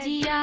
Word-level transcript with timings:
जिया 0.00 0.40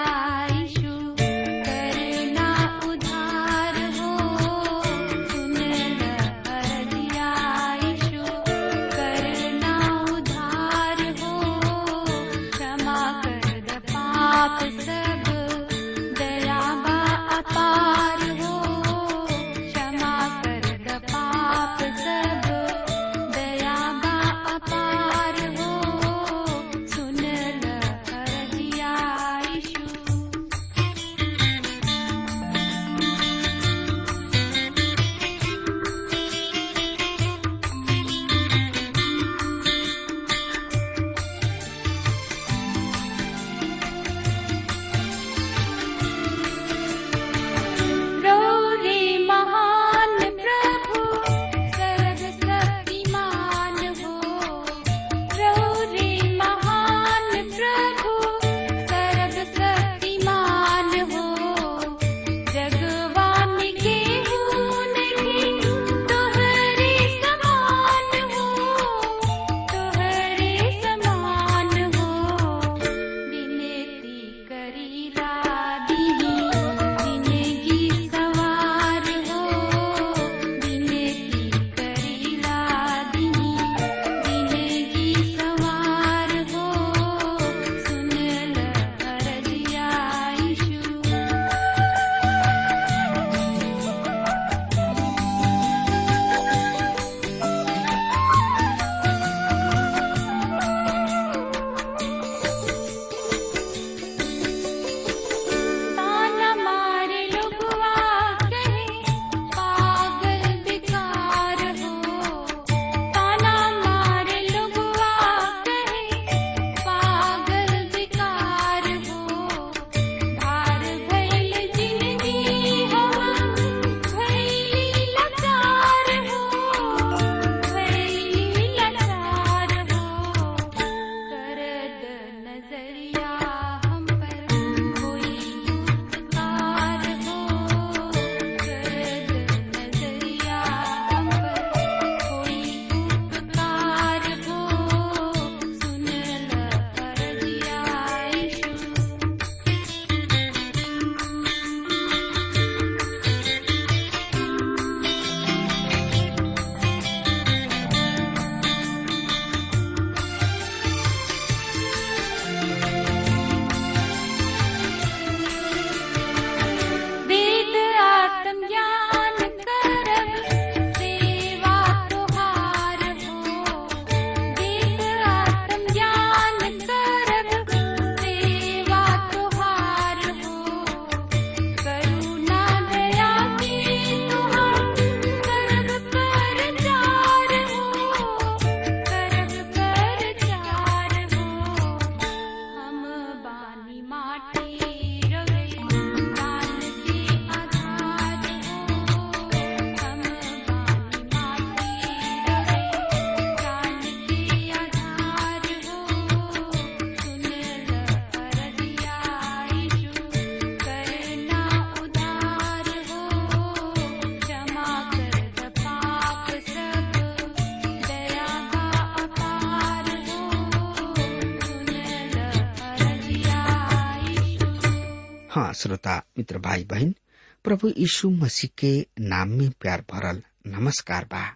श्रोता, 225.80 226.24
मित्र 226.38 226.58
भाई 226.58 226.84
बहन, 226.84 227.16
प्रभु 227.64 227.88
यीशु 227.98 228.30
मसीह 228.30 228.70
के 228.78 229.08
नाम 229.20 229.50
में 229.50 229.72
प्यार 229.72 230.06
भरल 230.12 230.44
नमस्कार 230.68 231.26
बा। 231.26 231.56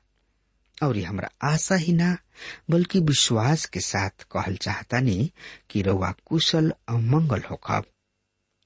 और 0.84 0.98
ये 0.98 1.04
हमारा 1.04 1.54
आशा 1.54 1.76
ही 1.76 1.94
ना, 1.94 2.18
बल्कि 2.70 3.00
विश्वास 3.00 3.66
के 3.66 3.80
साथ 3.80 4.10
कहल 4.10 4.56
चाहता 4.56 5.00
नहीं 5.00 5.30
कि 5.70 5.82
रउआ 5.82 6.14
कुशल 6.26 6.74
और 6.90 7.00
मंगल 7.02 7.42
होखब। 7.52 7.84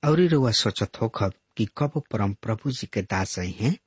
और 0.04 0.22
रउआ 0.22 0.52
सोचत 0.52 0.92
होखब 1.02 1.34
कि 1.58 1.68
कब 1.78 2.04
परम 2.12 2.34
प्रभु 2.34 2.72
जी 2.72 2.88
के 2.94 3.02
दास 3.02 3.40
हैं 3.40 3.78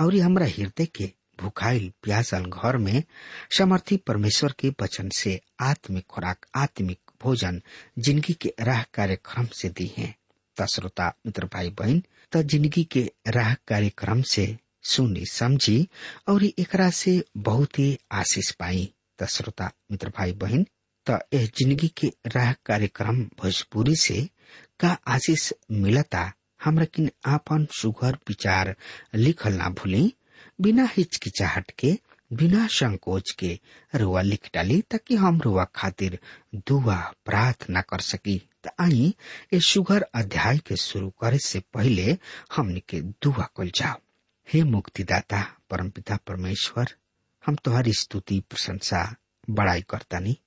और 0.00 0.16
हमारा 0.16 0.46
हृदय 0.46 0.86
के 0.86 1.12
भूखाइल 1.40 1.92
प्यासल 2.02 2.44
घर 2.44 2.76
में 2.76 3.02
समर्थी 3.58 3.96
परमेश्वर 3.96 4.54
के 4.58 4.68
वचन 4.82 5.08
से 5.08 5.40
आत्मिक 5.60 6.06
खुराक, 6.06 6.46
आत्मिक 6.54 7.00
भोजन 7.22 7.62
ज़िंदगी 7.98 8.32
के 8.32 8.54
राह 8.60 8.82
कार्यक्रम 8.82 9.46
से 9.46 9.68
दी 9.68 9.94
हैं। 9.98 10.14
त 10.58 10.66
श्रोता, 10.74 11.12
मित्र 11.26 11.44
भाई 11.52 11.70
बहन 11.70 12.02
त 12.32 12.42
ज़िंदगी 12.42 12.84
के 12.84 13.10
राह 13.28 13.54
कार्यक्रम 13.68 14.22
से 14.22 14.56
सुनी, 14.90 15.24
समझी, 15.26 15.88
और 16.28 16.44
एकरा 16.44 16.88
से 16.90 17.22
बहुत 17.36 17.78
ही 17.78 17.98
आशीष 18.12 18.50
पाई। 18.50 18.92
त 19.18 19.26
श्रोता, 19.26 19.70
मित्र 19.90 20.08
भाई 20.16 20.32
बहन 20.32 20.64
त 21.06 21.18
यह 21.34 21.46
ज़िंदगी 21.58 21.88
के 21.96 22.12
राह 22.26 22.52
कार्यक्रम 22.66 23.22
भोजपुरी 23.40 23.94
से 23.96 24.28
का 24.80 24.96
आशीष 25.08 25.52
मिलता, 25.70 26.32
हमरा 26.64 26.84
किन 26.84 27.10
आपन 27.26 27.66
सुघर 27.80 28.18
विचार 28.28 28.74
लिखल 29.14 29.52
ना 29.52 29.68
भूली, 29.70 30.12
बिना 30.60 30.88
हिचकिचाहट 30.96 31.70
के, 31.78 31.98
बिना 32.32 32.66
संकोच 32.66 33.30
के, 33.30 33.58
रुआ 33.94 34.22
लिख 34.22 34.50
डाली, 34.54 34.80
ताकि 34.90 35.16
हम 35.16 35.40
रुआ 35.40 35.64
खातिर 35.74 36.18
दुआ 36.68 36.96
प्रार्थना 37.24 37.80
कर 37.80 38.00
सकी। 38.00 38.40
आई 38.80 39.14
ये 39.52 39.60
सुघर 39.60 40.02
अध्याय 40.14 40.58
के 40.58 40.76
शुरू 40.76 41.10
करे 41.10 41.38
से 41.38 41.60
पहले 41.74 42.16
हमने 42.56 42.80
के 42.80 43.00
दुआ 43.00 43.48
कल 43.56 43.70
जाओ। 43.74 43.98
हे 44.48 44.62
मुक्तिदाता, 44.62 45.42
परमपिता 45.70 46.16
परमेश्वर, 46.16 46.94
हम 47.46 47.56
तुम्हारी 47.56 47.92
स्तुति, 47.92 48.42
प्रशंसा, 48.50 49.16
बड़ाई 49.50 49.82
करतानी। 49.82 50.38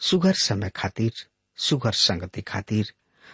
सुगर 0.00 0.32
समय 0.32 0.70
खातिर 0.76 1.12
सुगर 1.56 1.92
संगति 1.92 2.42
खातिर 2.42 2.92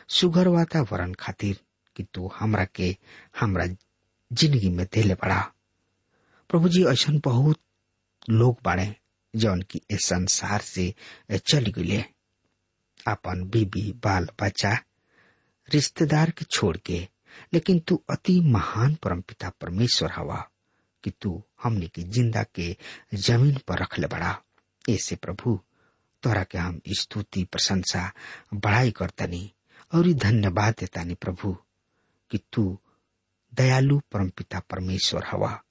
सुगर 0.08 0.48
वातावरण 0.48 1.12
खातिर 1.12 1.60
कि 1.96 2.02
तू 2.14 2.30
हमरा 2.38 2.64
के, 2.64 2.96
हमरा 3.40 3.66
ज़िंदगी 4.32 4.70
में 4.70 4.86
देले 4.92 5.14
बड़ा। 5.14 5.40
प्रभु 6.48 6.68
जी 6.68 6.84
ऐसा 6.84 7.12
बहुत 7.24 7.60
लोग 8.30 8.58
बाड़े 8.64 8.94
जौन 9.36 9.62
की 9.62 9.80
इस 9.90 10.04
संसार 10.04 10.60
से 10.60 10.94
चल 11.30 11.66
गए 11.78 12.04
अपन 13.06 13.44
बीबी, 13.44 13.92
बाल, 14.04 14.28
बच्चा, 14.42 14.78
रिश्तेदार 15.74 16.30
के 16.30 16.44
छोड़ 16.44 16.76
के, 16.76 17.08
लेकिन 17.52 17.78
तू 17.78 18.02
अति 18.10 18.40
महान 18.40 18.94
परमपिता 18.94 19.48
परमेश्वर 19.60 20.12
हवा 20.12 20.48
कि 21.04 21.10
तू 21.10 21.42
हमने 21.62 21.88
की 21.88 22.02
ज़िंदा 22.02 22.42
के 22.42 22.76
ज़मीन 23.14 23.58
पर 23.68 23.78
रख 23.78 23.98
ले 23.98 24.06
बड़ा। 24.06 24.42
ऐसे 24.88 25.16
प्रभु, 25.16 25.60
तोरा 26.22 26.44
के 26.44 26.58
हम 26.58 26.80
स्तुति, 26.88 27.44
प्रशंसा, 27.44 28.12
बड़ाई 28.54 28.90
करतनी 28.90 29.52
और 29.94 30.08
ई 30.08 30.14
धन्यवाद 30.14 30.74
देतानी 30.80 31.14
प्रभु 31.14 31.56
कि 32.30 32.40
तू 32.52 32.78
दयालु 33.54 34.00
परमपिता 34.12 34.60
परमेश्वर 34.60 35.24
हवा। 35.30 35.62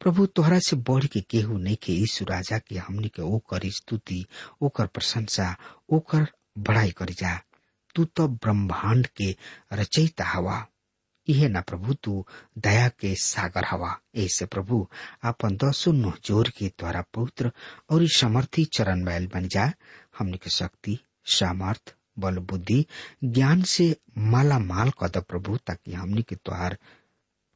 प्रभु, 0.00 0.26
तोहरा 0.26 0.58
से 0.58 0.76
बढ़ 0.76 1.06
के 1.06 1.20
केहू 1.20 1.58
नहीं 1.58 1.76
के 1.76 1.92
यीशु 1.92 2.24
राजा 2.24 2.58
के 2.58 2.78
हमनी 2.78 3.08
के 3.08 3.22
ओकर 3.22 3.60
स्तुति, 3.64 4.26
ओकर 4.60 4.86
प्रशंसा, 4.86 5.56
ओकर 5.90 6.32
बड़ाई 6.58 6.90
कर 6.90 7.10
जा। 7.10 7.40
तू 7.94 8.04
तो 8.04 8.28
ब्रह्मांड 8.28 9.06
के 9.06 9.36
रचयिता 9.72 10.24
हवा। 10.24 10.66
इहे 11.28 11.48
ना 11.48 11.60
प्रभु, 11.60 11.94
तू 11.94 12.26
दया 12.58 12.88
के 12.88 13.14
सागर 13.14 13.64
हवा। 13.64 14.00
ऐसे 14.16 14.46
प्रभु, 14.46 14.88
आपन 15.24 15.56
दसो 15.56 15.92
नुह 15.92 16.14
ज़ोर 16.24 16.48
के 16.48 16.68
द्वारा 16.68 17.04
पवित्र 17.14 17.52
और 17.90 18.06
समर्थी 18.08 18.64
चरण 18.64 19.02
मैल 19.04 19.26
बन 19.26 19.48
जा। 19.48 19.72
हमने 20.18 20.36
के 20.36 20.50
शक्ति, 20.50 20.98
सामर्थ, 21.24 21.94
बल, 22.18 22.38
बुद्धि, 22.38 22.86
ज्ञान 23.24 23.62
से 23.62 23.96
माला 24.18 24.58
माल 24.58 24.90
कद 24.90 25.16
प्रभु, 25.28 25.56
ताकि 25.56 25.92
हमने 25.92 26.22
के 26.22 26.36
द्वार 26.36 26.78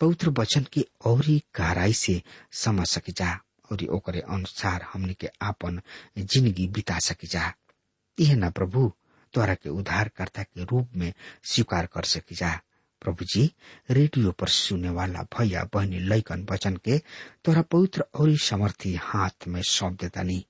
पवित्र 0.01 0.31
वचन 0.31 0.67
की 0.73 0.85
और 1.05 1.25
गहराई 1.57 1.93
से 1.93 2.23
समझ 2.53 2.87
सके 2.87 3.13
जा 3.13 3.41
और 3.73 3.85
ओकरे 3.85 4.21
अनुसार 4.21 4.83
हमने 4.93 5.15
के 5.15 5.29
आपन 5.43 5.81
ज़िंदगी 6.19 6.67
बिता 6.69 6.99
सके 6.99 7.27
जा। 7.27 7.53
यह 8.21 8.37
ना 8.37 8.51
प्रभु? 8.51 8.93
द्वारा 9.35 9.55
के 9.55 9.69
उद्धारकर्ता 9.69 10.43
के 10.43 10.65
रूप 10.65 10.89
में 10.97 11.13
स्वीकार 11.45 11.87
कर 11.87 12.05
सकी 12.05 12.35
जा। 12.35 12.61
प्रभु 13.03 13.25
जी 13.25 13.51
रेडियो 13.91 14.31
पर 14.33 14.49
सुनने 14.49 14.91
वाला 14.91 15.23
भैया, 15.39 15.63
बहनी 15.75 15.99
लैकन 15.99 16.47
वचन 16.51 16.77
के 16.77 16.99
तोरा 17.45 17.63
पवित्र 17.63 18.05
और 18.15 18.37
समर्थी 18.37 18.95
हाथ 18.95 19.47
में 19.49 19.63
सौंप 19.63 20.01
देता 20.01 20.23
नहीं। 20.23 20.43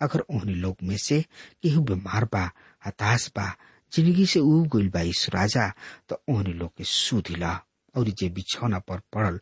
अगर 0.00 0.20
उन्हीं 0.20 0.56
लोग 0.56 0.76
में 0.82 0.96
से 0.96 1.20
केहू 1.62 1.82
बीमार 1.82 2.24
बा, 2.24 2.50
हताश 2.86 3.30
बा, 3.36 3.54
ज़िंदगी 3.92 4.26
से 4.26 4.40
उब 4.40 4.66
गइल 4.76 4.88
बा 4.90 5.02
राजा 5.34 5.72
तो 6.08 6.22
उन्हीं 6.28 6.54
लोग 6.54 6.74
के 6.76 6.84
सुधिला 6.84 7.52
और 7.94 8.08
जे 8.08 8.28
बिछौना 8.28 8.78
पर 8.78 9.00
पड़ल, 9.12 9.40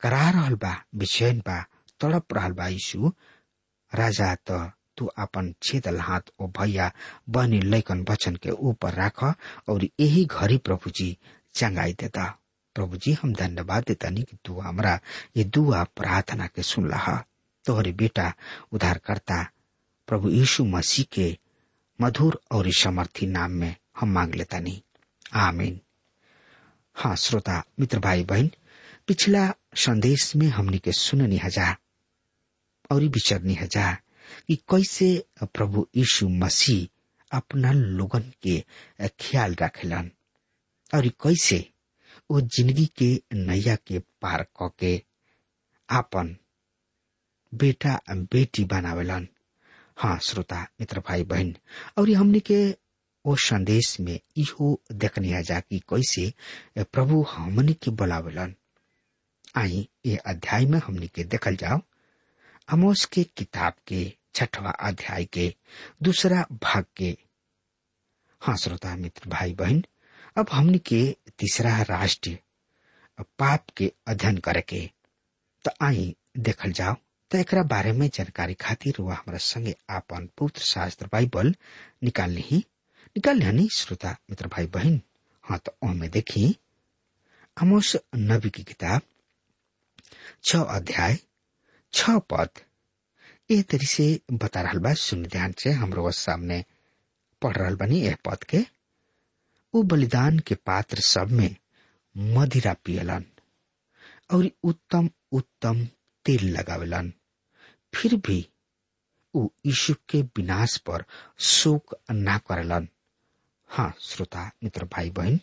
करा 0.00 0.30
रहल 0.30 0.54
बा 0.54 0.74
बेचैन 0.94 1.38
बा, 1.40 1.64
तड़प 2.00 2.34
रहल 2.34 2.52
बा 2.52 2.66
यीशु। 2.68 3.12
राजा 3.92 4.34
त 4.50 4.72
तू 4.98 5.06
अपन 5.18 5.52
छेदल 5.62 6.00
हाथ 6.00 6.32
ओ 6.40 6.46
भैया 6.58 6.90
बनी 7.30 7.60
लैकन 7.60 8.04
वचन 8.10 8.36
के 8.36 8.50
ऊपर 8.50 8.94
राख 8.94 9.22
और 9.24 9.84
यही 10.00 10.24
घड़ी 10.24 10.56
प्रभु 10.58 10.90
जी 10.90 11.16
चंगाई 11.54 11.92
देता। 12.00 12.24
प्रभु 12.76 12.96
जी 12.96 13.12
हम 13.12 13.32
धन्यवाद 13.34 13.84
देता 13.88 14.08
नहीं 14.08 14.24
कि 14.24 14.36
तू 14.44 14.58
हमारा 14.60 14.98
ये 15.36 15.44
दुआ 15.46 15.82
प्रार्थना 15.96 16.46
के 16.46 16.62
सुन 16.62 16.88
लहा 16.90 17.16
तोहरे 17.64 17.92
बेटा 17.92 18.32
उद्धारकर्ता 18.72 19.42
प्रभु 20.08 20.30
यीशु 20.30 20.64
मसीह 20.66 21.04
के 21.12 21.36
मधुर 21.98 22.40
और 22.52 22.70
समर्थी 22.78 23.26
नाम 23.26 23.50
में 23.50 23.74
हम 24.00 24.12
मांग 24.12 24.34
लेता 24.34 24.58
नहीं 24.58 24.80
आमीन। 25.40 25.80
हाँ 26.96 27.14
श्रोता, 27.16 27.62
मित्र 27.80 27.98
भाई 27.98 28.24
बहन, 28.24 28.50
पिछला 29.06 29.52
संदेश 29.76 30.34
में 30.36 30.46
हमने 30.48 30.78
के 30.78 30.92
सुननी 30.92 31.36
हज़ार 31.36 31.76
और 32.90 33.02
विचरनी 33.06 33.54
हज़ार 33.54 33.96
कि 34.48 34.56
कैसे 34.70 35.08
प्रभु 35.44 35.86
यीशु 35.96 36.28
मसीह 36.28 37.36
अपना 37.36 37.72
लोगन 37.72 38.32
के 38.42 38.58
ख्याल 39.20 39.54
रखेलन। 39.62 40.10
और 40.94 41.08
कैसे 41.22 41.58
वो 42.30 42.40
ज़िंदगी 42.40 42.86
के 43.02 43.10
नैया 43.34 43.76
के 43.76 43.98
पार 43.98 44.46
क 44.62 44.70
के 44.78 45.02
आपन 45.88 46.36
बेटा 47.52 48.00
बेटी 48.10 48.64
बनावेलन। 48.64 49.28
हाँ 49.98 50.18
श्रोता, 50.18 50.66
मित्र, 50.80 51.00
भाई, 51.00 51.24
बहन, 51.24 51.54
और 51.98 52.10
हमने 52.10 52.40
के 52.40 52.58
वो 53.24 53.36
संदेश 53.36 53.96
में 54.00 54.18
इहो 54.36 54.80
देखने 54.92 55.42
जा 55.42 55.60
कि 55.60 55.78
कैसे 55.92 56.32
प्रभु 56.82 57.22
हमने 57.22 57.72
के 57.72 57.90
बुलावेलन। 57.90 58.54
आई 59.56 59.88
ये 60.06 60.16
अध्याय 60.16 60.66
में 60.66 60.78
हमने 60.86 61.06
के 61.06 61.24
देखल 61.24 61.56
जाओ। 61.56 61.80
अमोस 62.72 63.04
के 63.04 63.24
किताब 63.24 63.72
के 63.86 64.04
छठवा 64.36 64.70
अध्याय 64.70 65.24
के 65.24 65.54
दूसरा 66.02 66.46
भाग 66.52 66.84
के। 66.96 67.16
हाँ 68.40 68.56
श्रोता, 68.56 68.96
मित्र, 68.96 69.30
भाई, 69.30 69.54
बहन, 69.54 69.84
अब 70.36 70.46
हमने 70.52 70.78
के 70.78 71.16
तीसरा 71.38 71.82
राष्ट्र 71.82 72.38
पाप 73.20 73.66
के 73.76 73.92
अध्ययन 74.06 74.38
करके। 74.38 74.90
तो 75.64 75.70
आई 75.82 76.16
देखल 76.38 76.72
जाओ। 76.72 76.94
तो 77.30 77.38
एक 77.38 77.54
बारे 77.54 77.92
में 77.92 78.10
जानकारी 78.14 78.54
खातिर 78.54 78.94
वह 79.00 79.14
हमारा 79.14 79.38
संगे 79.38 79.76
आपन 79.90 80.26
पवित्र 80.26 80.60
शास्त्र 80.60 81.06
बाइबल 81.06 81.54
निकालने 82.02 82.40
ही। 82.40 82.58
निकाल 83.16 83.38
नहीं 83.38 83.68
श्रोता, 83.68 84.16
मित्र, 84.30 84.46
भाई, 84.46 84.66
बहन। 84.66 85.00
हाँ 85.42 85.58
तो 85.58 85.76
उनमें 85.82 86.10
देखी। 86.10 86.56
अमोस 87.62 87.96
नबी 88.16 88.50
की 88.50 88.62
किताब 88.62 89.00
छ 90.44 90.56
अध्याय 90.56 91.18
छ 91.92 92.10
पद। 92.10 92.48
ए 93.50 93.62
तरी 93.62 93.86
से 93.86 94.20
बता 94.32 94.60
रहा 94.60 94.78
बा, 94.78 94.92
सुन 94.94 95.22
ध्यान 95.22 95.52
से, 95.58 95.70
हमरो 95.70 96.10
सामने 96.10 96.64
पढ़ 97.42 97.56
रहा 97.56 97.70
बनी 97.70 98.00
यह 98.00 98.16
पद 98.24 98.44
के। 98.44 98.58
वो 99.74 99.82
बलिदान 99.82 100.38
के 100.38 100.54
पात्र 100.54 101.00
सब 101.00 101.30
में 101.30 101.56
मदिरा 102.16 102.74
पियलन, 102.84 103.24
और 104.32 104.50
उत्तम 104.64 105.10
उत्तम 105.32 105.84
तेल 106.24 106.48
लगावेलन। 106.56 107.12
फिर 107.94 108.16
भी 108.16 108.48
ऊ 109.34 109.48
यीशु 109.66 109.94
के 110.08 110.22
विनाश 110.22 110.76
पर 110.76 111.04
शोक 111.38 111.94
ना 112.10 112.38
करेलन। 112.38 112.88
हाँ 113.70 113.94
श्रोता, 114.00 114.50
मित्र 114.64 114.84
भाई 114.84 115.10
बहन 115.10 115.40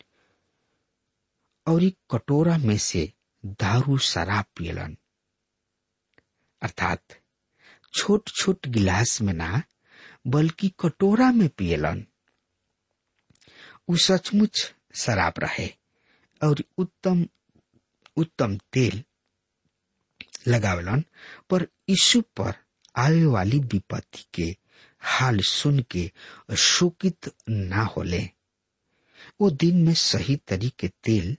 और 1.66 1.90
कटोरा 2.10 2.58
में 2.58 2.78
से 2.78 3.12
दारू 3.44 3.98
शराब 3.98 4.44
पियलन। 4.56 4.96
अर्थात 6.62 7.02
छोट 7.94 8.28
छोट 8.28 8.66
गिलास 8.66 9.22
में 9.22 9.32
ना, 9.32 9.62
बल्कि 10.26 10.72
कटोरा 10.80 11.32
में 11.32 11.48
पियलन। 11.48 12.06
उ 13.88 13.96
सचमुच 13.96 14.74
शराब 14.94 15.34
रहे, 15.38 15.68
और 16.42 16.64
उत्तम 16.78 17.26
उत्तम 18.16 18.58
तेल 18.72 19.04
लगावलन, 20.48 21.04
पर 21.50 21.62
यीशु 21.62 22.20
पर 22.20 22.54
आवे 22.96 23.24
वाली 23.24 23.58
विपत्ति 23.58 24.24
के 24.34 24.56
हाल 25.00 25.40
सुन 25.40 25.78
के 25.90 26.12
शोकित 26.56 27.34
ना 27.48 27.82
होले। 27.82 28.30
वो 29.40 29.50
दिन 29.50 29.86
में 29.86 29.94
सही 29.94 30.36
तरीके 30.36 30.88
तेल 30.88 31.36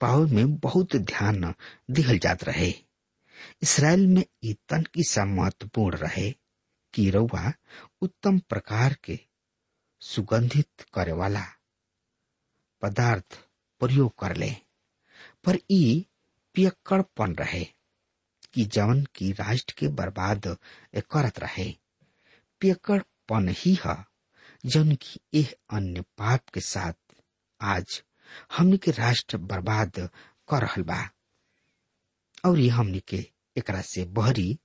पावे 0.00 0.30
में 0.30 0.56
बहुत 0.56 0.96
ध्यान 0.96 1.54
दिहल 1.90 2.18
जात 2.18 2.44
रहे। 2.44 2.85
इसराइल 3.62 4.06
में 4.06 4.24
ई 4.44 4.52
तनकी 4.68 5.04
सा 5.04 5.24
महत्वपूर्ण 5.24 5.98
रहे 5.98 6.30
कि 6.94 7.08
रउआ 7.10 7.52
उत्तम 8.02 8.38
प्रकार 8.38 8.96
के 9.04 9.18
सुगंधित 10.02 10.84
करे 10.94 11.12
वाला 11.12 11.44
पदार्थ 12.82 13.38
प्रयोग 13.80 14.14
कर 14.18 14.36
ले। 14.36 14.50
पर 15.44 15.58
ई 15.70 16.06
पियक्कड़पन 16.54 17.34
रहे 17.34 17.64
कि 18.54 18.64
जवन 18.64 19.04
की 19.14 19.32
राष्ट्र 19.32 19.74
के 19.78 19.88
बर्बाद 19.88 20.46
करत 21.10 21.38
रहे। 21.40 21.70
पियक्कड़पन 22.60 23.48
ही 23.58 23.78
है 23.84 23.96
जन 24.66 24.94
की 25.02 25.20
एह 25.34 25.52
अन्य 25.76 26.00
पाप 26.18 26.48
के 26.54 26.60
साथ 26.60 26.94
आज 27.60 28.02
हमनी 28.56 28.78
के 28.78 28.90
राष्ट्र 28.90 29.36
बर्बाद 29.50 30.08
कर 30.52 30.82
बा। 30.82 31.02
और 32.46 32.60
हमनी 32.60 33.00
के 33.00 33.16
एकरा 33.56 33.80
से 33.82 34.04
बहरी 34.04 34.58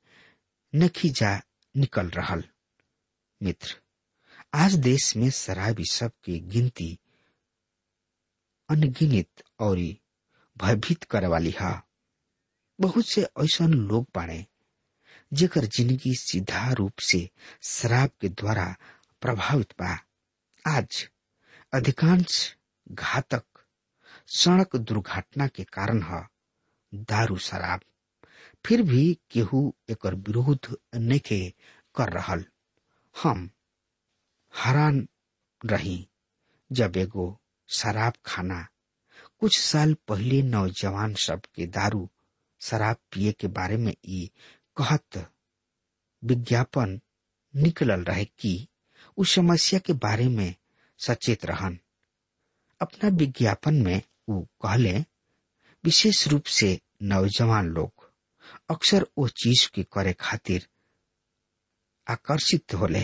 नखी 0.75 1.09
जा 1.09 1.41
निकल 1.75 2.09
रहल। 2.09 2.43
मित्र, 3.41 3.75
आज 4.53 4.73
देश 4.73 5.15
में 5.17 5.29
शराबी 5.29 5.85
सब 5.85 6.11
की 6.23 6.39
गिनती 6.39 6.97
अनगिनित 8.69 9.43
और 9.59 9.77
भयभीत 10.57 11.03
करे 11.03 11.27
वाली 11.27 11.53
है। 11.61 11.81
बहुत 12.79 13.07
से 13.07 13.21
ऐसा 13.21 13.65
लोग 13.65 14.07
बाड़े, 14.15 14.45
जेकर 15.33 15.65
ज़िंदगी 15.65 16.13
सीधा 16.15 16.71
रूप 16.71 16.99
से 16.99 17.29
शराब 17.63 18.09
के 18.21 18.29
द्वारा 18.29 18.75
प्रभावित 19.21 19.73
बा। 19.81 19.97
आज 20.65 21.09
अधिकांश 21.73 22.57
घातक 22.91 23.43
सड़क 24.27 24.75
दुर्घटना 24.75 25.47
के 25.47 25.63
कारण 25.63 26.01
है। 26.01 26.30
दारू 26.93 27.37
शराब। 27.37 27.81
फिर 28.65 28.81
भी 28.81 29.17
केहू 29.31 29.73
एक 29.89 30.05
विरोध 30.05 30.75
नखे 30.95 31.53
कर 31.95 32.13
रहल। 32.13 32.45
हम 33.15 33.49
हैरान 34.53 35.07
रही 35.61 36.07
जब 36.71 36.97
एगो 36.97 37.25
शराब 37.69 38.13
खाना 38.25 38.67
कुछ 39.39 39.59
साल 39.59 39.93
पहले 40.07 40.41
नौजवान 40.41 41.13
सब 41.13 41.41
के 41.55 41.65
दारू 41.67 42.09
शराब 42.61 42.97
पिए 43.11 43.31
के 43.31 43.47
बारे 43.47 43.77
में 43.77 43.93
ई 44.05 44.29
कहत 44.77 45.17
विज्ञापन 46.23 46.99
निकलल 47.55 48.03
रहे 48.03 48.25
कि 48.25 48.67
उस 49.17 49.33
समस्या 49.35 49.79
के 49.79 49.93
बारे 49.93 50.27
में 50.27 50.53
सचेत 50.99 51.45
रहन। 51.45 51.79
अपना 52.81 53.09
विज्ञापन 53.09 53.81
में 53.83 54.01
वो 54.29 54.41
कहले 54.61 54.93
विशेष 55.83 56.27
रूप 56.27 56.45
से 56.45 56.79
नौजवान 57.01 57.67
लोग 57.67 58.09
अक्सर 58.71 59.05
वो 59.17 59.27
चीज़ 59.27 59.67
के 59.73 59.83
करे 59.83 60.13
खातिर 60.19 60.67
आकर्षित 62.07 62.73
होले, 62.73 63.03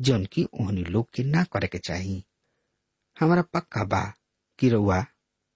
जौन 0.00 0.24
की 0.32 0.44
ओहनी 0.60 0.84
लोग 0.84 1.08
के 1.14 1.24
ना 1.24 1.44
करे 1.52 1.66
के 1.66 1.78
चाहिए 1.78 2.22
हमारा 3.16 3.42
पक्का 3.42 3.84
बा 3.84 4.02
कि 4.58 4.68
रउआ 4.68 5.04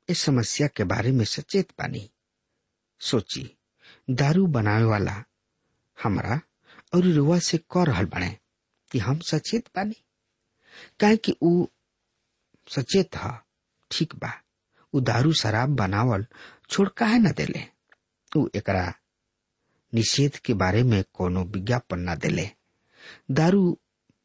इस 0.09 0.21
समस्या 0.21 0.66
के 0.76 0.85
बारे 0.85 1.11
में 1.12 1.25
सचेत 1.25 1.73
बानी। 1.78 2.11
सोची, 3.00 3.57
दारू 4.11 4.47
बनावे 4.47 4.85
वाला 4.85 5.25
हमारा 5.99 6.40
और 6.95 7.04
रुआ 7.04 7.38
से 7.38 7.59
कह 7.73 7.85
रहा 7.85 8.02
बने 8.14 8.37
कि 8.90 8.99
हम 8.99 9.19
सचेत 9.19 9.69
बानी। 9.76 9.97
काहे 11.00 11.16
कि 11.16 11.37
ऊ 11.42 11.66
सचेत 12.69 13.16
ह, 13.16 13.38
ठीक 13.90 14.14
बा। 14.14 14.33
ऊ 14.94 15.00
दारू 15.00 15.32
शराब 15.32 15.68
बनावल 15.76 16.26
छोड़ 16.70 16.88
काहे 16.88 17.18
न 17.18 17.32
देले? 17.32 17.64
ऊ 18.37 18.49
एकरा 18.54 18.92
निषेध 19.94 20.37
के 20.37 20.54
बारे 20.54 20.82
में 20.82 21.02
कोनो 21.14 21.44
विज्ञापन 21.44 22.09
न 22.11 22.14
देले। 22.18 22.50
दारू 23.30 23.78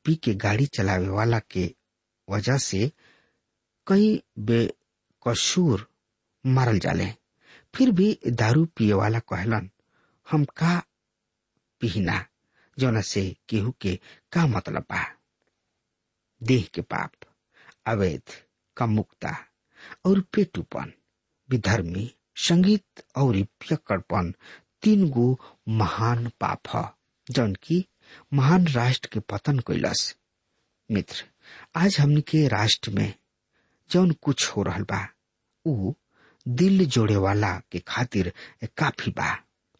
पी 0.06 0.16
के 0.16 0.34
गाड़ी 0.34 0.66
चलावे 0.66 1.08
वाला 1.08 1.40
के 1.40 1.76
वजह 2.30 2.58
से 2.58 2.92
कई 3.88 4.24
बेकसूर 4.40 5.88
मारल 6.46 6.80
जाले। 6.80 7.12
फिर 7.76 7.92
भी 7.92 8.20
दारू 8.28 8.66
पिए 8.66 8.94
वाला 8.94 9.20
कहलन, 9.20 9.70
हम 10.28 10.46
का 10.46 10.82
पिहिना? 11.80 12.26
जौना 12.80 13.02
से 13.02 13.36
केहू 13.50 13.72
के 13.82 14.00
का 14.32 14.46
मतलब 14.48 14.82
बा? 14.82 15.04
देह 16.44 16.68
के 16.74 16.82
पाप, 16.82 17.12
अवैध, 17.88 18.22
कमुकता 18.78 19.36
और 20.06 20.20
पेटूपन, 20.34 20.92
विधर्मी, 21.50 22.12
संगीत 22.48 23.04
और 23.18 23.42
पियक्कड़पन 23.62 24.34
तीन 24.84 25.10
गो 25.10 25.38
महान 25.82 26.32
पाप 26.42 26.76
ह 26.76 26.88
जौन 27.28 27.54
की 27.64 27.86
महान 28.34 28.68
राष्ट्र 28.68 29.10
के 29.14 29.20
पतन 29.20 29.60
कैलस। 29.68 30.16
मित्र, 30.90 31.24
आज 31.76 31.98
हमनी 32.00 32.22
के 32.22 32.48
राष्ट्र 32.48 32.92
में 32.92 33.14
जौन 33.90 34.12
कुछ 34.24 34.48
हो 34.50 34.64
रहा 34.64 34.80
बा 34.92 35.08
ऊ 35.66 35.94
दिल 36.46 36.86
जोड़े 36.86 37.16
वाला 37.18 37.52
के 37.72 37.80
खातिर 37.88 38.32
काफ़ी 38.78 39.12
बा। 39.12 39.30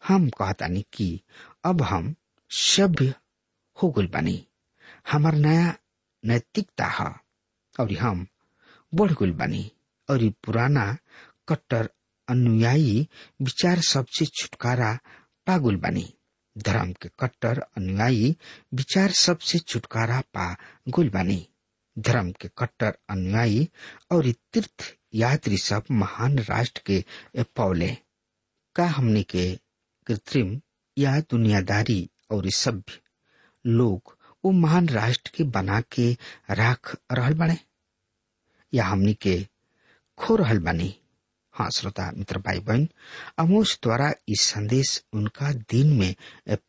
हम 0.02 0.28
कहता 0.28 0.44
कहतानी 0.44 0.84
कि 0.92 1.20
अब 1.64 1.82
हम 1.82 2.14
सभ्य 2.50 3.14
हो 3.82 3.88
गल 3.90 4.06
बानी। 4.06 4.46
हमार 5.12 5.34
नया 5.34 5.74
नैतिकता 6.24 6.86
है, 6.86 7.12
और 7.80 7.92
हम 7.92 8.26
बढ़ 8.92 9.12
गल 9.12 9.32
बानी। 9.32 9.70
और 10.10 10.24
ई 10.24 10.34
पुराना, 10.44 10.96
कट्टर 11.48 11.90
अनुयायी 12.28 13.08
विचार 13.42 13.80
सबसे 13.80 14.26
छुटकारा 14.26 14.98
पागुल 15.46 15.76
बानी। 15.76 16.12
धर्म 16.58 16.92
के 16.92 17.08
कट्टर 17.20 17.58
अनुयायी 17.76 18.36
विचार 18.74 19.10
सबसे 19.10 19.58
छुटकारा 19.58 20.20
पा 20.20 20.56
गुल 20.88 21.08
बानी। 21.08 21.48
धर्म 21.98 22.32
के 22.32 22.48
कट्टर 22.58 22.98
अनुयायी 23.10 23.68
और 24.12 24.32
तीर्थ 24.52 24.96
यात्री 25.14 25.58
सब 25.58 25.84
महान 25.90 26.38
राष्ट्र 26.38 26.82
के 26.86 27.04
पौले 27.42 27.96
का 28.76 28.86
हमने 28.86 29.22
के 29.22 29.58
कृत्रिम 30.06 30.60
या 30.98 31.20
दुनियादारी 31.20 32.10
और 32.30 32.50
सभ्य 32.50 33.00
लोग 33.66 34.18
वो 34.44 34.50
महान 34.50 34.88
राष्ट्र 34.88 35.32
के 35.34 35.44
बना 35.44 35.80
के 35.80 36.16
राख 36.50 36.96
रहल 37.12 37.34
बने? 37.34 37.58
या 38.74 38.84
हमनी 38.84 39.14
के 39.14 39.48
खो 40.18 40.36
रहल 40.36 40.58
बनी 40.58 40.94
हाँ 41.54 41.68
श्रोता, 41.70 42.10
मित्र 42.16 42.38
भाई 42.38 42.58
बहन 42.60 42.88
अमोश 43.38 43.78
द्वारा 43.82 44.12
इस 44.28 44.40
संदेश 44.40 45.04
उनका 45.12 45.52
दिन 45.52 45.92
में 45.98 46.14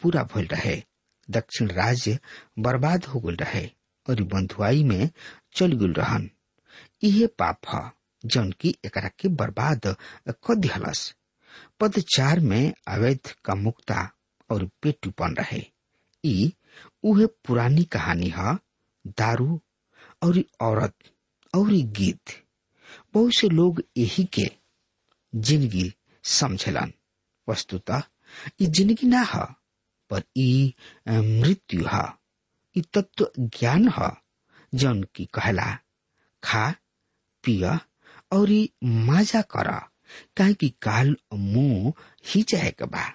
पूरा 0.01 0.23
भूल 0.23 0.45
रहे। 0.45 0.83
दक्षिण 1.29 1.67
राज्य 1.67 2.19
बर्बाद 2.59 3.05
हो 3.05 3.19
गल 3.19 3.35
रहे 3.35 3.65
और 4.09 4.21
बंधुआई 4.23 4.83
में 4.83 5.09
चल 5.55 5.73
गुल 5.73 5.93
रहन। 5.93 6.29
इहे 7.03 7.27
पाप 7.27 7.59
ह, 7.73 7.89
जौन 8.25 8.51
की 8.51 8.75
एकरा 8.85 9.09
के 9.19 9.27
बर्बाद 9.27 9.95
क 10.29 10.55
दिहलस। 10.55 11.13
पद 11.79 11.99
चार 12.15 12.39
में 12.39 12.73
अवैध 12.87 13.31
का 13.45 13.55
मुक्ता 13.55 14.09
और 14.49 14.69
पेटूपन 14.81 15.35
रहे। 15.39 15.63
ई 16.23 16.53
उहे 17.03 17.25
पुरानी 17.25 17.83
कहानी 17.83 18.29
है, 18.29 18.55
दारू 19.07 19.61
और 20.23 20.43
औरत 20.61 20.93
और 21.53 21.71
गीत। 21.71 22.46
बहुत 23.13 23.33
से 23.33 23.49
लोग 23.49 23.81
यही 23.97 24.25
के 24.33 24.49
ज़िंदगी 25.35 25.93
समझलन। 26.23 26.93
वस्तुतः 27.47 28.01
ज़िंदगी 28.61 29.07
ना 29.07 29.21
है, 29.23 29.45
पर 30.09 30.23
ई 30.37 30.73
मृत्यु 31.09 31.85
है। 31.87 32.05
ई 32.75 32.81
तत्व 32.93 33.29
ज्ञान 33.39 33.87
है 33.89 34.11
जौन 34.75 35.03
की 35.15 35.25
कहला। 35.25 35.77
खा, 36.43 36.69
पिया, 37.43 37.79
और 38.31 38.49
मज़ा 38.83 39.41
कर 39.41 39.71
काहे 40.37 40.53
कि 40.53 40.69
काल 40.81 41.15
मुँह 41.33 41.93
ही 42.25 42.41
चाहे 42.43 42.73
बा। 42.81 43.07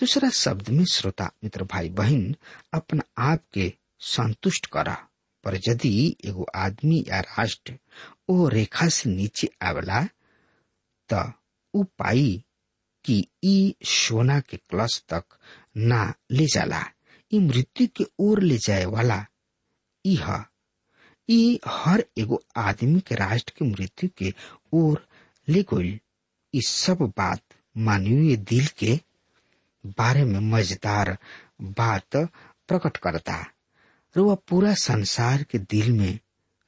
दूसरा 0.00 0.28
शब्द 0.30 0.68
में 0.68 0.84
श्रोता, 0.84 1.30
मित्र 1.44 1.64
भाई 1.64 1.88
बहन 1.88 2.34
अपना 2.74 3.02
आप 3.32 3.44
के 3.54 3.72
संतुष्ट 4.00 4.66
करा। 4.66 4.94
पर 5.44 5.56
यदि 5.68 6.16
एगो 6.24 6.46
आदमी 6.54 7.04
या 7.08 7.20
राष्ट्र 7.20 7.78
ओ 8.28 8.48
रेखा 8.48 8.88
से 8.96 9.10
नीचे 9.10 9.48
आवेला, 9.68 10.02
त 11.10 11.32
उ 11.74 11.82
पाई 11.98 12.28
कि 13.04 13.16
ई 13.44 13.74
सोना 13.86 14.38
के 14.50 14.56
क्लस 14.70 15.02
तक 15.12 15.24
ना 15.76 16.02
ले 16.30 16.46
जाला। 16.54 16.82
ई 17.32 17.38
मृत्यु 17.46 17.86
के 17.96 18.04
ओर 18.26 18.40
ले 18.42 18.56
जाए 18.66 18.84
वाला 18.94 19.24
ई 20.04 20.14
ह 20.22 20.42
ई 21.28 21.58
हर 21.68 22.04
एगो 22.18 22.40
आदमी 22.56 23.00
के 23.06 23.14
राष्ट्र 23.14 23.52
के 23.58 23.64
मृत्यु 23.70 24.08
के 24.18 24.32
ओर 24.80 25.06
ले 25.48 25.62
गई 25.72 25.98
ई 26.54 26.60
सब 26.66 26.98
बात 27.18 27.42
मानवीय 27.86 28.36
दिल 28.50 28.66
के 28.78 28.98
बारे 29.98 30.24
में 30.24 30.38
मज़ेदार 30.52 31.16
बात 31.78 32.16
प्रकट 32.68 32.96
करता। 33.06 33.36
रुआ 34.16 34.34
पूरा 34.48 34.72
संसार 34.82 35.42
के 35.50 35.58
दिल 35.58 35.90
में 35.98 36.18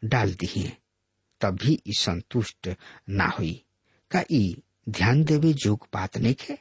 डाल 0.03 0.33
दिए। 0.43 0.77
तभी 1.40 1.83
ई 1.87 1.92
संतुष्ट 1.92 2.68
ना 3.09 3.26
हुई। 3.26 3.64
का 4.11 4.25
ई 4.33 4.62
ध्यान 4.88 5.25
देवे 5.25 5.52
जोग 5.52 5.87
बात 5.95 6.18
नहीं 6.18 6.35
है? 6.50 6.59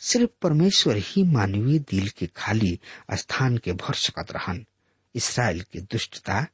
सिर्फ़ 0.00 0.30
परमेश्वर 0.42 0.96
ही 0.96 1.22
मानवीय 1.22 1.78
दिल 1.78 2.08
के 2.08 2.26
खाली 2.26 2.78
स्थान 3.14 3.58
के 3.58 3.72
भर 3.72 3.94
सकत 3.94 4.32
रहन। 4.32 4.64
इसराइल 5.14 5.60
के 5.62 5.80
दुष्टता 5.80 6.46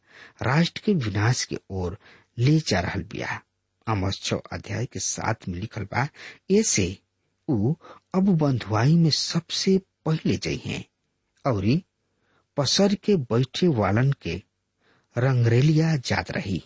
राष्ट्र 0.42 0.82
के 0.84 0.94
विनाश 0.94 1.44
के 1.44 1.58
ओर 1.70 1.98
ले 2.38 2.58
जा 2.58 2.80
रहल 2.80 3.02
बिया। 3.02 3.42
अमस 3.86 4.20
छो 4.22 4.36
अध्याय 4.36 4.86
के 4.86 5.00
साथ 5.00 5.48
में 5.48 5.58
लिखल 5.58 5.82
बा, 5.82 6.08
ऐसे 6.50 6.98
उ 7.48 7.74
अब 8.14 8.36
बंधुआई 8.36 8.94
में 8.96 9.10
सबसे 9.10 9.80
पहले 10.06 10.36
जइहे 10.36 10.84
और 11.44 11.80
पसर 12.56 12.94
के 12.94 13.16
बैठे 13.16 13.66
वालन 13.66 14.12
के 14.12 14.42
रंगरेलिया 15.18 15.96
जात 15.96 16.30
रही। 16.30 16.62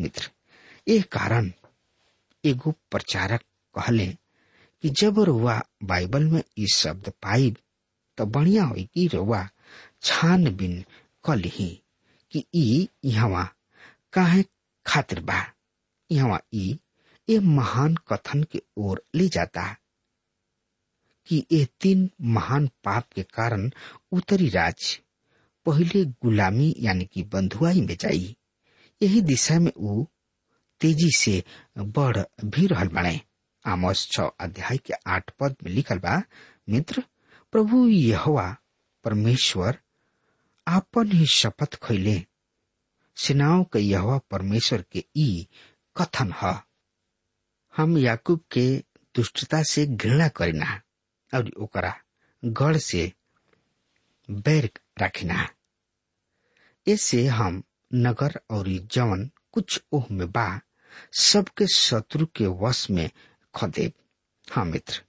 मित्र 0.00 0.30
ये 0.88 1.00
कारण, 1.12 1.50
एगो 2.44 2.70
प्रचारक 2.90 3.40
कहले 3.74 4.06
कि 4.84 4.88
जब 5.00 5.18
रुआ 5.28 5.60
बाइबल 5.90 6.24
में 6.32 6.42
ई 6.58 6.66
शब्द 6.74 7.12
पाइब 7.22 7.56
तो 8.18 8.26
बढ़िया 8.36 8.64
होई 8.64 8.84
कि 8.94 9.06
रुआ 9.14 9.46
छानबीन 10.02 10.82
कलिही 11.24 11.68
कि 12.32 12.44
ई 12.56 12.88
यहाँ 13.04 13.48
काहे 14.12 14.44
खातिर 14.86 15.20
बा? 15.20 15.44
यहाँ 16.10 16.40
ई, 16.54 16.78
ए 17.28 17.38
महान 17.38 17.94
कथन 18.08 18.42
के 18.52 18.62
ओर 18.78 19.02
ले 19.14 19.28
जाता 19.28 19.64
कि 21.28 21.44
ये 21.52 21.64
तीन 21.80 22.08
महान 22.34 22.68
पाप 22.84 23.12
के 23.14 23.22
कारण 23.34 23.70
उत्तरी 24.16 24.48
राज्य 24.50 25.00
पहले 25.66 26.04
गुलामी 26.22 26.74
यानी 26.80 27.04
कि 27.12 27.22
बंधुआई 27.32 27.80
में 27.86 27.96
जाई। 28.00 28.34
यही 29.02 29.20
दिशा 29.20 29.58
में 29.58 29.72
ऊ 29.76 30.06
तेज़ी 30.80 31.10
से 31.16 31.44
बढ़ 31.78 32.18
भी 32.44 32.66
रहल 32.66 32.88
बने। 32.88 33.20
आमोस 33.66 34.08
छ 34.12 34.20
अध्याय 34.20 34.76
के 34.76 34.92
आठ 35.06 35.30
पद 35.40 35.56
में 35.64 35.70
लिखल 35.70 35.98
बा, 35.98 36.22
मित्र, 36.68 37.02
प्रभु 37.52 37.88
यहोवा, 37.88 38.56
परमेश्वर, 39.04 39.78
आपन 40.68 41.12
ही 41.12 41.26
शपथ 41.26 41.74
खैले। 41.74 42.26
सेनाओं 43.16 43.64
के 43.64 43.78
यहोवा 43.78 44.18
परमेश्वर 44.18 44.84
के 44.92 45.04
ई 45.16 45.48
कथन 45.96 46.32
ह। 46.42 46.60
हम 47.76 47.98
याकूब 47.98 48.40
के 48.52 48.78
दुष्टता 49.14 49.62
से 49.62 49.86
घृणा 49.86 50.28
करिना, 50.28 50.80
और 51.34 51.50
ओकरा 51.58 51.94
गढ़ 52.44 52.76
से 52.76 53.12
बैर 54.30 54.70
रखिना। 55.02 55.48
इससे 56.86 57.26
हम 57.26 57.62
नगर 57.94 58.40
और 58.50 58.68
जवन 58.68 59.30
कुछ 59.52 59.82
ओह 59.92 60.06
में 60.10 60.32
बा, 60.32 60.60
सबके 61.20 61.66
शत्रु 61.66 62.26
के 62.26 62.46
वश 62.46 62.90
में 62.90 63.10
खदेब 63.54 63.92
हाँ 64.52 64.64
मित्र। 64.64 65.02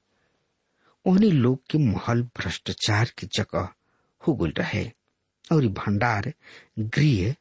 उन्हीं 1.06 1.32
लोग 1.32 1.64
के 1.70 1.78
महल 1.78 2.24
भ्रष्टाचार 2.24 3.12
की 3.18 3.28
जगह 3.28 3.74
हो 4.28 4.34
गुल 4.34 4.54
रहे 4.58 4.92
और 5.52 5.68
भंडार, 5.68 6.34
गृह, 6.80 7.36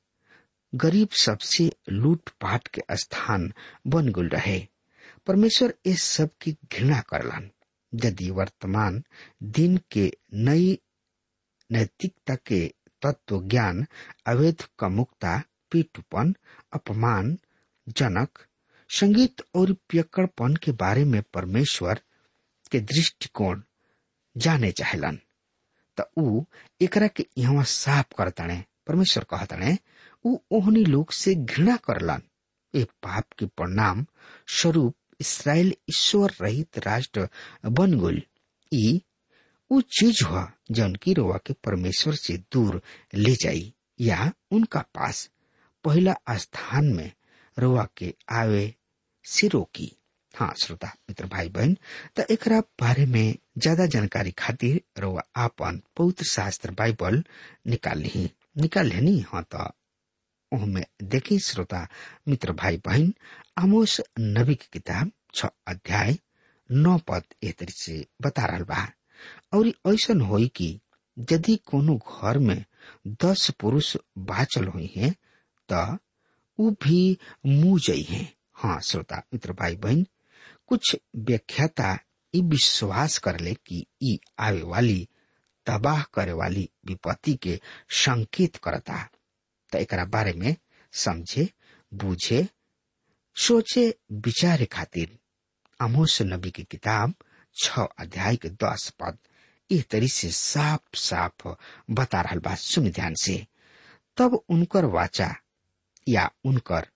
गरीब 0.75 1.09
सबसे 1.09 1.73
लूटपाट 1.89 2.69
के 2.69 2.83
स्थान 2.93 3.53
बन 3.87 4.09
गुल 4.09 4.29
रहे। 4.29 4.67
परमेश्वर 5.27 5.75
इस 5.85 6.03
सब 6.03 6.31
की 6.41 6.53
घृणा 6.53 7.01
करलन। 7.01 7.51
यदि 7.95 8.31
वर्तमान 8.31 9.05
दिन 9.43 9.81
के 9.91 10.13
नई 10.35 10.79
नैतिकता 11.73 12.35
के 12.35 12.75
तत्व 13.03 13.41
ज्ञान 13.43 13.87
अवैध 14.27 14.65
कमुकता 14.79 15.43
पीटुपन 15.71 16.35
अपमान, 16.73 17.39
जनक, 17.89 18.39
संगीत 18.91 19.43
और 19.55 19.73
पियकड़पन 19.73 20.57
के 20.57 20.73
बारे 20.73 21.05
में 21.05 21.23
परमेश्वर 21.35 22.01
के 22.71 22.81
दृष्टिकोण 22.81 23.63
जाने 24.37 24.73
चाहेलन। 24.73 25.19
त 25.99 26.11
ऊ 26.19 26.45
एकरा 26.81 27.07
के 27.07 27.27
यहाँ 27.39 27.65
साफ़ 27.65 28.15
करतणे, 28.19 28.65
परमेश्वर 28.87 29.25
कहतणे, 29.25 29.79
ऊ 30.25 30.39
ओहनी 30.51 30.85
लोग 30.85 31.13
से 31.13 31.35
घृणा 31.35 31.77
करलन। 31.77 32.23
ए 32.75 32.85
पाप 32.85 33.25
के 33.39 33.47
परिणाम 33.47 34.07
स्वरूप 34.49 34.95
इसराइल 35.21 35.75
ईश्वर 35.91 36.33
रहित 36.41 36.79
राष्ट्र 36.79 37.29
बन 37.65 37.99
गल 38.01 38.23
ई 38.73 39.03
ऊ 39.71 39.81
चीज़ 39.99 40.25
हुआ 40.25 40.51
जौन 40.79 40.95
की 41.03 41.13
रोवा 41.15 41.37
के 41.47 41.53
परमेश्वर 41.65 42.15
से 42.15 42.37
दूर 42.53 42.81
ले 43.15 43.35
जाई 43.45 43.73
या 44.01 44.31
उनका 44.53 44.81
पास 44.95 45.29
पहला 45.85 46.15
स्थान 46.39 46.87
में 46.97 47.11
रोवा 47.57 47.87
के 47.97 48.15
आवे 48.41 48.73
से 49.25 49.49
रोकी 49.55 49.95
हाँ 50.35 50.53
श्रोता, 50.63 50.87
मित्र 51.09 51.27
भाई 51.27 51.49
बहन 51.49 51.77
त 52.17 52.27
एकरा 52.31 52.61
बारे 52.81 53.05
में 53.07 53.35
ज़्यादा 53.59 53.87
जानकारी 53.95 54.31
खातिर 54.39 54.81
रोवा 55.03 55.23
आपन 55.45 55.81
पवित्र 55.97 56.25
शास्त्र 56.31 56.71
बाइबल 56.79 57.23
निकाल 57.67 57.99
ली 58.03 58.31
निकाल 58.63 58.87
लेनी 58.89 59.19
हाँ 59.33 59.45
त 59.55 59.71
में 60.53 60.85
देखी, 61.03 61.39
श्रोता, 61.39 61.87
मित्र 62.29 62.53
भाई 62.61 62.77
बहन 62.87 63.13
आमोस 63.63 64.01
नबी 64.21 64.55
की 64.55 64.69
किताब 64.73 65.11
छ 65.35 65.47
अध्याय, 65.69 66.17
नौ 66.71 66.97
पद 67.09 67.23
ए 67.45 67.51
तरी 67.59 67.73
से 67.77 68.05
बता 68.23 68.45
रहा 68.47 68.65
बा। 68.69 68.87
और 69.53 69.69
ऐसा 69.69 70.25
होई 70.25 70.49
कि 70.49 70.81
यदि 71.19 71.57
कोनो 71.57 71.97
घर 71.97 72.39
में 72.39 72.65
दस 73.07 73.51
पुरुष 73.51 73.97
बाचल 74.19 74.65
हुई 74.65 74.93
हैं, 74.97 75.15
त 75.73 75.99
ऊ 76.59 76.71
भी 76.71 77.19
मुँह 77.47 77.81
जई 77.81 78.03
हैं। 78.03 78.35
हाँ 78.55 78.81
श्रोता, 78.81 79.17
मित्र 79.35 79.53
भाई 79.53 79.77
बहन 79.77 80.07
कुछ 80.67 80.97
व्याख्याता 81.17 81.99
ई 82.35 82.43
विश्वास 82.43 83.19
करले 83.19 83.55
कि 83.55 83.87
ई 84.03 84.19
आवे 84.39 84.63
वाली, 84.63 85.09
तबाह 85.67 86.03
करे 86.03 86.33
वाली 86.33 86.71
विपत्ति 86.87 87.35
के 87.35 87.61
संकेत 87.91 88.57
करता। 88.57 89.09
त 89.73 89.77
एक 89.77 89.95
बारे 89.95 90.33
में 90.33 90.57
समझे, 90.93 91.49
बूझे, 91.95 92.49
सोचे, 93.37 93.95
विचारे 94.13 94.67
खातिर 94.67 95.19
आमोस 95.81 96.23
नबी 96.23 96.51
की 96.51 96.65
किताब 96.65 97.15
छ 97.63 97.79
अध्याय 97.79 98.37
के 98.37 98.49
दस 98.49 98.95
पद 99.03 99.19
इस 99.71 99.89
तरी 99.89 100.09
से 100.09 100.31
साफ़ 100.31 100.97
साफ़ 100.97 101.49
बता 101.91 102.21
रहा 102.21 102.37
बात 102.37 102.59
सुन 102.59 102.91
ध्यान 102.91 103.15
से। 103.15 103.47
तब 104.17 104.35
उनकर 104.49 104.85
वाचा 104.85 105.35
या 106.09 106.31
उनकर 106.45 106.87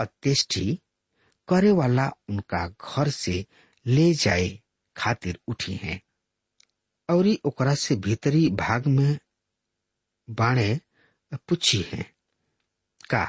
अत्येष्टि 0.00 0.78
करे 1.48 1.70
वाला 1.72 2.10
उनका 2.28 2.68
घर 2.68 3.08
से 3.10 3.46
ले 3.86 4.12
जाए 4.14 4.48
खातिर 4.96 5.40
उठी 5.48 5.74
हैं। 5.74 6.00
और 7.10 7.28
ओकरा 7.44 7.74
से 7.74 7.96
भीतरी 7.96 8.48
भाग 8.50 8.86
में 8.86 9.18
बाणे 10.30 10.80
पूछी 11.34 11.80
हैं, 11.82 12.04
का 13.10 13.24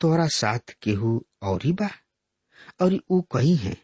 तोरा 0.00 0.26
साथ 0.28 0.74
केहू 0.82 1.24
और 1.42 1.60
बा? 1.66 1.90
और 2.82 2.98
ऊ 3.10 3.20
कही 3.22 3.54
है, 3.56 3.76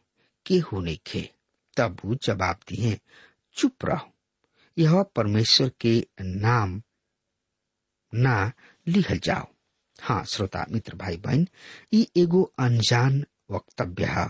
केहू 0.47 0.81
नहीं 0.81 0.99
खे 1.07 1.31
तब 1.77 2.19
जवाब 2.27 2.57
दिए 2.69 2.99
चुप 3.57 3.85
रहो। 3.85 4.11
यह 4.79 5.03
परमेश्वर 5.17 5.71
के 5.81 6.07
नाम 6.21 6.83
ना 8.13 8.53
लिखल 8.87 9.19
जाओ। 9.19 9.47
हाँ 10.03 10.25
श्रोता, 10.25 10.65
मित्र 10.71 10.97
भाई 10.97 11.17
बहन 11.17 11.47
ई 11.93 12.07
एगो 12.17 12.43
अनजान 12.59 13.25
वक्तव्य 13.51 14.05
है। 14.05 14.27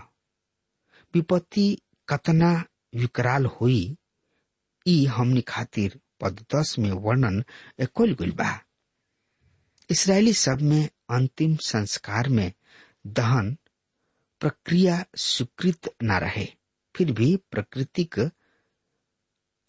विपत्ति 1.13 1.77
कतना 2.09 2.51
विकराल 2.95 3.45
हुई, 3.45 3.97
ई 4.87 5.05
हमनी 5.05 5.41
खातिर 5.41 5.99
पद 6.21 6.45
दस 6.55 6.75
में 6.79 6.91
वर्णन 6.91 7.43
कल 7.81 8.13
गई 8.13 8.31
बा। 8.31 8.59
इसराइली 9.89 10.33
सब 10.33 10.61
में 10.61 10.89
अंतिम 11.09 11.55
संस्कार 11.55 12.29
में 12.29 12.51
दहन 13.07 13.57
प्रक्रिया 14.41 15.03
स्वीकृत 15.15 15.93
न 16.03 16.11
रहे, 16.11 16.47
फिर 16.95 17.11
भी 17.11 17.35
प्राकृतिक 17.51 18.19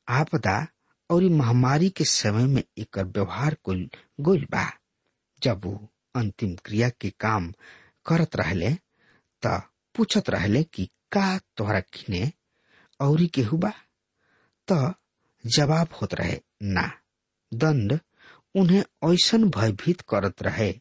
आपदा 0.09 0.67
और 1.11 1.23
महामारी 1.31 1.89
के 1.91 2.05
समय 2.05 2.47
में 2.47 2.63
एक 2.79 2.99
व्यवहार 2.99 3.57
कुल 3.65 3.89
गोल 4.21 4.45
बा। 4.51 4.71
जब 5.43 5.65
वो 5.65 5.89
अंतिम 6.17 6.55
क्रिया 6.65 6.89
के 7.01 7.11
काम 7.21 7.53
करत 8.07 8.37
रहले, 8.37 8.75
त 9.43 9.63
पूछत 9.95 10.31
रहले 10.31 10.63
कि 10.65 10.89
का 11.13 11.39
तोहरा 11.57 11.81
किने 11.81 12.31
और 13.01 13.25
केहू 13.35 13.57
बा? 13.59 13.73
त 14.69 14.95
जवाब 15.45 15.89
होत 16.03 16.15
रहे, 16.15 16.39
ना। 16.63 16.91
दंड 17.53 17.99
उन्हें 18.55 19.13
ऐसन 19.13 19.49
भयभीत 19.51 20.01
करत 20.01 20.43
रहे 20.43 20.73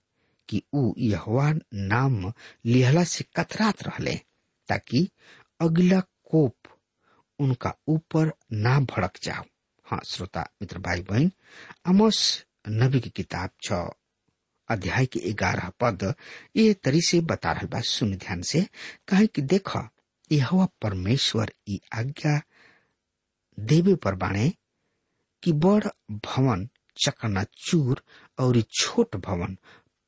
कि 0.49 0.61
ऊ 0.73 0.93
यहवा 0.97 1.51
नाम 1.73 2.31
लिहला 2.65 3.03
से 3.03 3.25
कतरात 3.35 3.83
रहले, 3.83 4.15
ताकि 4.67 5.09
अगला 5.61 5.99
कोप 5.99 6.55
उनका 7.39 7.73
ऊपर 7.87 8.31
ना 8.53 8.79
भड़क 8.79 9.11
जाओ। 9.23 9.43
हाँ 9.85 9.99
श्रोता, 10.07 10.41
मित्र 10.61 10.79
भाई 10.79 11.01
बहन 11.01 11.31
अमोस 11.85 12.45
नबी 12.69 12.99
की 12.99 13.09
किताब 13.09 13.49
छ, 13.63 13.71
अध्याय 14.67 15.05
के 15.05 15.33
ग्यारह 15.33 15.69
पद, 15.79 16.15
ये 16.55 16.73
तरी 16.73 17.01
से 17.01 17.21
बता 17.21 17.51
रहा 17.51 17.67
बा। 17.67 17.81
सुन 17.81 18.17
ध्यान 18.17 18.41
से। 18.41 18.61
कहे 19.07 19.27
कि 19.27 19.41
देख 19.41 19.89
यह 20.31 20.65
परमेश्वर 20.81 21.51
ई 21.67 21.79
आज्ञा 21.93 22.41
देवे 23.59 23.95
पर 23.95 24.15
बाणे 24.15 24.53
कि 25.43 25.51
बड़ 25.51 25.83
भवन, 26.11 26.69
चकना 27.05 27.43
चूर 27.43 28.03
और 28.39 28.61
छोट 28.61 29.15
भवन 29.15 29.57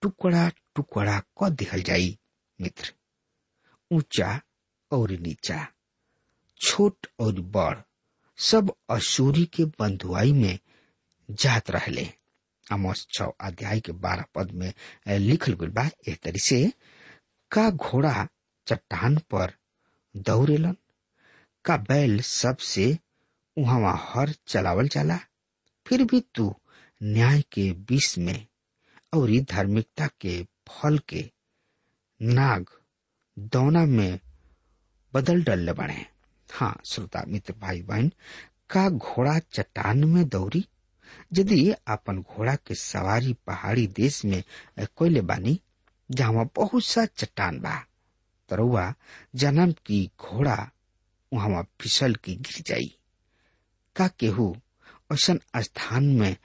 टुकड़ा 0.01 0.49
टुकड़ा 0.49 1.19
क 1.19 1.49
दिहल 1.49 1.81
जाई, 1.81 2.19
मित्र। 2.61 2.93
ऊँचा 3.91 4.41
और 4.91 5.11
नीचा। 5.11 5.67
छोट 6.61 7.07
और 7.19 7.39
बड़, 7.39 7.77
सब 8.37 8.73
असूरी 8.89 9.45
के 9.45 9.65
बंधुआई 9.65 10.31
में 10.33 10.59
जात 11.31 11.71
रहले। 11.71 12.07
अमोस 12.71 13.07
छ 13.13 13.21
अध्याय 13.41 13.79
के 13.79 13.91
बारह 13.91 14.25
पद 14.35 14.51
में 14.51 14.73
लिखल 15.07 15.53
तरी 16.23 16.39
से, 16.39 16.73
का 17.51 17.69
घोड़ा 17.69 18.27
चट्टान 18.67 19.17
पर 19.17 19.53
दौड़ेलन? 20.17 20.75
का 21.65 21.77
बैल 21.77 22.19
सबसे 22.21 22.97
उहवा 23.57 23.93
हर 24.03 24.33
चलावल 24.47 24.87
जाला? 24.87 25.19
फिर 25.87 26.03
भी 26.03 26.19
तू 26.35 26.55
न्याय 27.03 27.41
के 27.41 27.71
बीच 27.71 28.17
में 28.17 28.47
और 29.13 29.29
धार्मिकता 29.51 30.07
के 30.07 30.43
फल 30.43 30.97
के 31.09 31.31
नाग, 32.21 32.69
दौना 33.39 33.85
में 33.85 34.19
बदल 35.13 35.43
डलले 35.43 35.73
बने। 35.73 36.16
हाँ 36.53 36.79
श्रोता, 36.85 37.23
मित्र 37.27 37.53
भाई 37.59 37.81
बहन 37.81 38.11
का 38.69 38.89
घोड़ा 38.89 39.37
चट्टान 39.39 40.03
में 40.03 40.27
दौड़ी? 40.29 40.65
यदि 41.33 41.69
अपन 41.87 42.21
घोड़ा 42.21 42.55
के 42.55 42.75
सवारी 42.75 43.33
पहाड़ी 43.47 43.87
देश 43.87 44.23
में 44.25 44.43
कोयले 44.95 45.21
बानी, 45.21 45.59
जहाँ 46.11 46.49
बहुत 46.55 46.83
सा 46.83 47.05
चट्टान 47.05 47.59
बा, 47.59 47.75
तरुआ 48.49 48.93
जन्म 49.35 49.71
की 49.85 50.09
घोड़ा 50.19 50.57
वहाँ 51.33 51.67
फिसल 51.81 52.15
के 52.15 52.35
गिर 52.35 52.63
जाई। 52.67 52.93
का 53.95 54.07
केहू 54.07 54.55
ऐसन 55.13 55.39
स्थान 55.57 56.05
में 56.05 56.35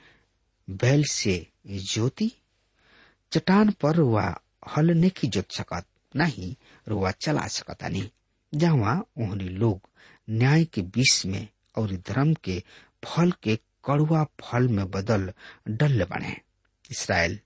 बैल 0.71 1.05
से 1.05 1.35
ज्योति 1.67 2.31
चट्टान 3.33 3.71
पर 3.71 3.95
रुआ 3.95 4.25
हल 4.77 4.91
नहीं 4.91 5.11
की 5.11 5.27
जोत 5.27 5.53
सकत, 5.53 5.85
नहीं, 6.17 6.57
रुआ 6.89 7.11
चला 7.11 7.47
सकता 7.47 7.89
नहीं 7.89 8.09
जहाँ 8.53 8.97
उन्हें 9.17 9.49
लोग 9.49 9.89
न्याय 10.31 10.65
के 10.65 10.83
बीच 10.83 11.25
में 11.27 11.47
और 11.79 11.93
धर्म 12.09 12.33
के 12.45 12.63
फल 13.05 13.31
के 13.43 13.57
कड़ुआ 13.85 14.25
फल 14.41 14.69
में 14.69 14.91
बदल 14.91 15.33
डल 15.69 16.05
बने। 16.05 16.37
इसराइल 16.91 17.39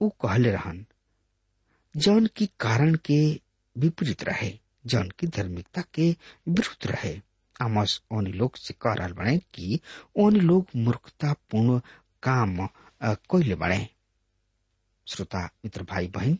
उ 0.00 0.08
कहले 0.22 0.50
रहन, 0.50 0.84
जौन 1.94 2.26
की 2.36 2.46
कारण 2.60 2.94
के 3.04 3.18
विपरीत 3.76 4.22
रहे, 4.24 4.52
जौन 4.86 5.08
की 5.18 5.26
धार्मिकता 5.26 5.82
के 5.94 6.10
विरुद्ध 6.48 6.90
रहे। 6.90 7.20
आमस 7.62 8.00
ओन 8.12 8.26
लोग 8.26 8.56
से 8.56 8.74
कह 8.74 8.92
रहा 8.94 9.08
बने 9.08 9.36
कि 9.54 9.80
ओन 10.16 10.36
लोग 10.36 10.66
मूर्खता 10.76 11.32
पूर्ण 11.50 11.80
काम 12.22 12.66
कोयले 13.02 13.54
बने। 13.54 13.88
श्रोता, 15.06 15.44
मित्र 15.64 15.82
भाई 15.82 16.06
बहन 16.08 16.38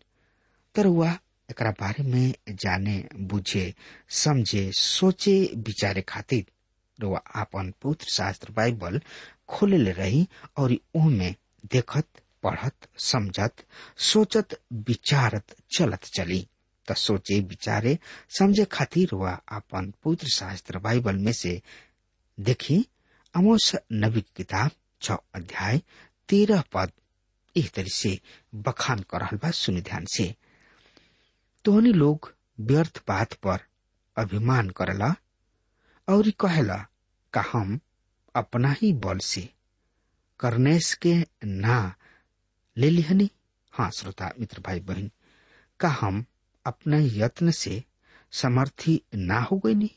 तरुआ 0.75 1.19
एकरा 1.51 1.71
बारे 1.71 2.03
में 2.05 2.35
जाने, 2.51 3.09
बुझे, 3.17 3.75
समझे, 4.09 4.71
सोचे, 4.73 5.53
विचारे 5.57 6.03
खातिर 6.09 6.45
रुआ 6.99 7.19
आपन 7.37 7.73
पुत्र 7.83 8.07
शास्त्र 8.13 8.53
बाइबल 8.53 9.01
खोले 9.49 9.93
रही 9.93 10.27
और 10.57 10.77
में 10.97 11.35
देखत, 11.73 12.07
पढ़त, 12.43 12.89
समझत, 12.99 13.65
सोचत, 13.99 14.61
विचारत 14.73 15.57
चलत 15.77 16.05
चली। 16.17 16.47
त 16.89 16.93
सोचे, 16.97 17.41
विचारे, 17.41 17.99
समझे 18.39 18.65
खातिर 18.65 19.09
रुआ 19.13 19.31
आपन 19.53 19.93
पुत्र 20.03 20.29
शास्त्र 20.35 20.79
बाइबल 20.79 21.17
में 21.17 21.33
से 21.33 21.61
देखी 22.39 22.87
अमोस 23.35 23.75
नबी 23.93 24.21
किताब 24.37 24.71
छ 25.03 25.17
अध्याय 25.35 25.81
तेरह 26.29 26.63
पद। 26.73 26.93
इस 27.57 27.73
तरह 27.73 27.89
से 27.93 28.19
बखान 28.55 28.99
कर 29.11 29.37
बा 29.37 29.51
सुनि 29.51 29.81
ध्यान 29.81 30.05
से। 30.15 30.35
तोहनी 31.69 31.93
लोग 31.93 32.35
व्यर्थ 32.61 33.03
बात 33.09 33.33
पर 33.33 33.59
अभिमान 34.17 34.71
करला 34.71 35.15
और 36.09 36.31
कहेला 36.31 36.87
का 37.33 37.45
हम 37.53 37.81
अपना 38.35 38.73
ही 38.73 38.93
बल 38.93 39.19
से 39.19 39.55
करनेस 40.41 40.95
के 40.95 41.27
ना 41.45 41.95
ले 42.77 42.91
लिहनी। 42.91 43.31
हाँ 43.73 43.91
श्रोता, 43.91 44.33
मित्र, 44.41 44.61
भाई, 44.61 44.81
बहन, 44.81 45.11
का 45.81 45.89
हम 45.89 46.25
अपने 46.67 47.07
यत्न 47.07 47.51
से 47.51 47.85
समर्थी 48.33 49.03
ना 49.15 49.41
हो 49.41 49.59
गई 49.59 49.75
नहीं 49.75 49.91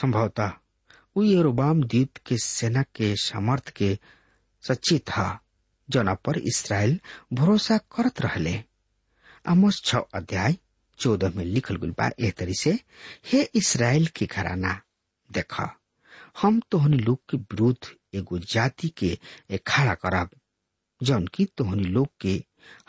संभवतः 0.00 0.52
वो 1.16 1.24
यरोबाम 1.24 1.82
द्वीप 1.82 2.16
के 2.26 2.36
सेना 2.36 2.82
के 2.82 3.16
समर्थ 3.16 3.70
के 3.70 3.98
सच्ची 4.62 4.98
था, 4.98 5.40
जना 5.90 6.14
पर 6.14 6.38
इसराइल 6.38 7.00
भरोसा 7.32 7.78
करत 7.78 8.20
रहले। 8.20 8.64
आमोस 9.48 9.82
छ 9.84 9.96
अध्याय 9.96 10.56
चौदह 11.00 11.30
में 11.36 11.44
लिखल 11.44 11.76
गुल 11.76 11.90
बा 11.98 12.10
एह 12.20 12.30
तरी 12.38 12.54
से, 12.54 12.78
हे 13.32 13.42
इसराइल 13.54 14.06
के 14.16 14.26
घराना, 14.26 14.80
देखा, 15.30 15.68
हम 16.42 16.60
तोहनी 16.70 16.96
लोग 16.96 17.18
के 17.30 17.36
विरुद्ध 17.36 17.96
एगो 18.14 18.38
जाति 18.52 18.88
के 18.98 19.18
खड़ा 19.66 19.94
करब, 19.94 20.30
जौन 21.00 21.26
की 21.34 21.44
तोहनी 21.58 21.84
लोग 21.84 22.08
के 22.20 22.42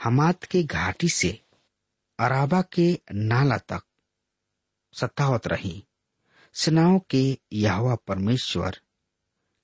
हमात 0.04 0.43
के 0.43 0.63
घाटी 0.63 1.10
से 1.10 1.39
अराबा 2.19 2.62
के 2.74 2.91
नाला 3.13 3.58
तक 3.58 3.82
सतावत 4.93 5.47
रही। 5.47 5.84
सेनाओं 6.56 7.00
के 7.10 7.24
यहवा 7.54 7.95
परमेश्वर 8.08 8.78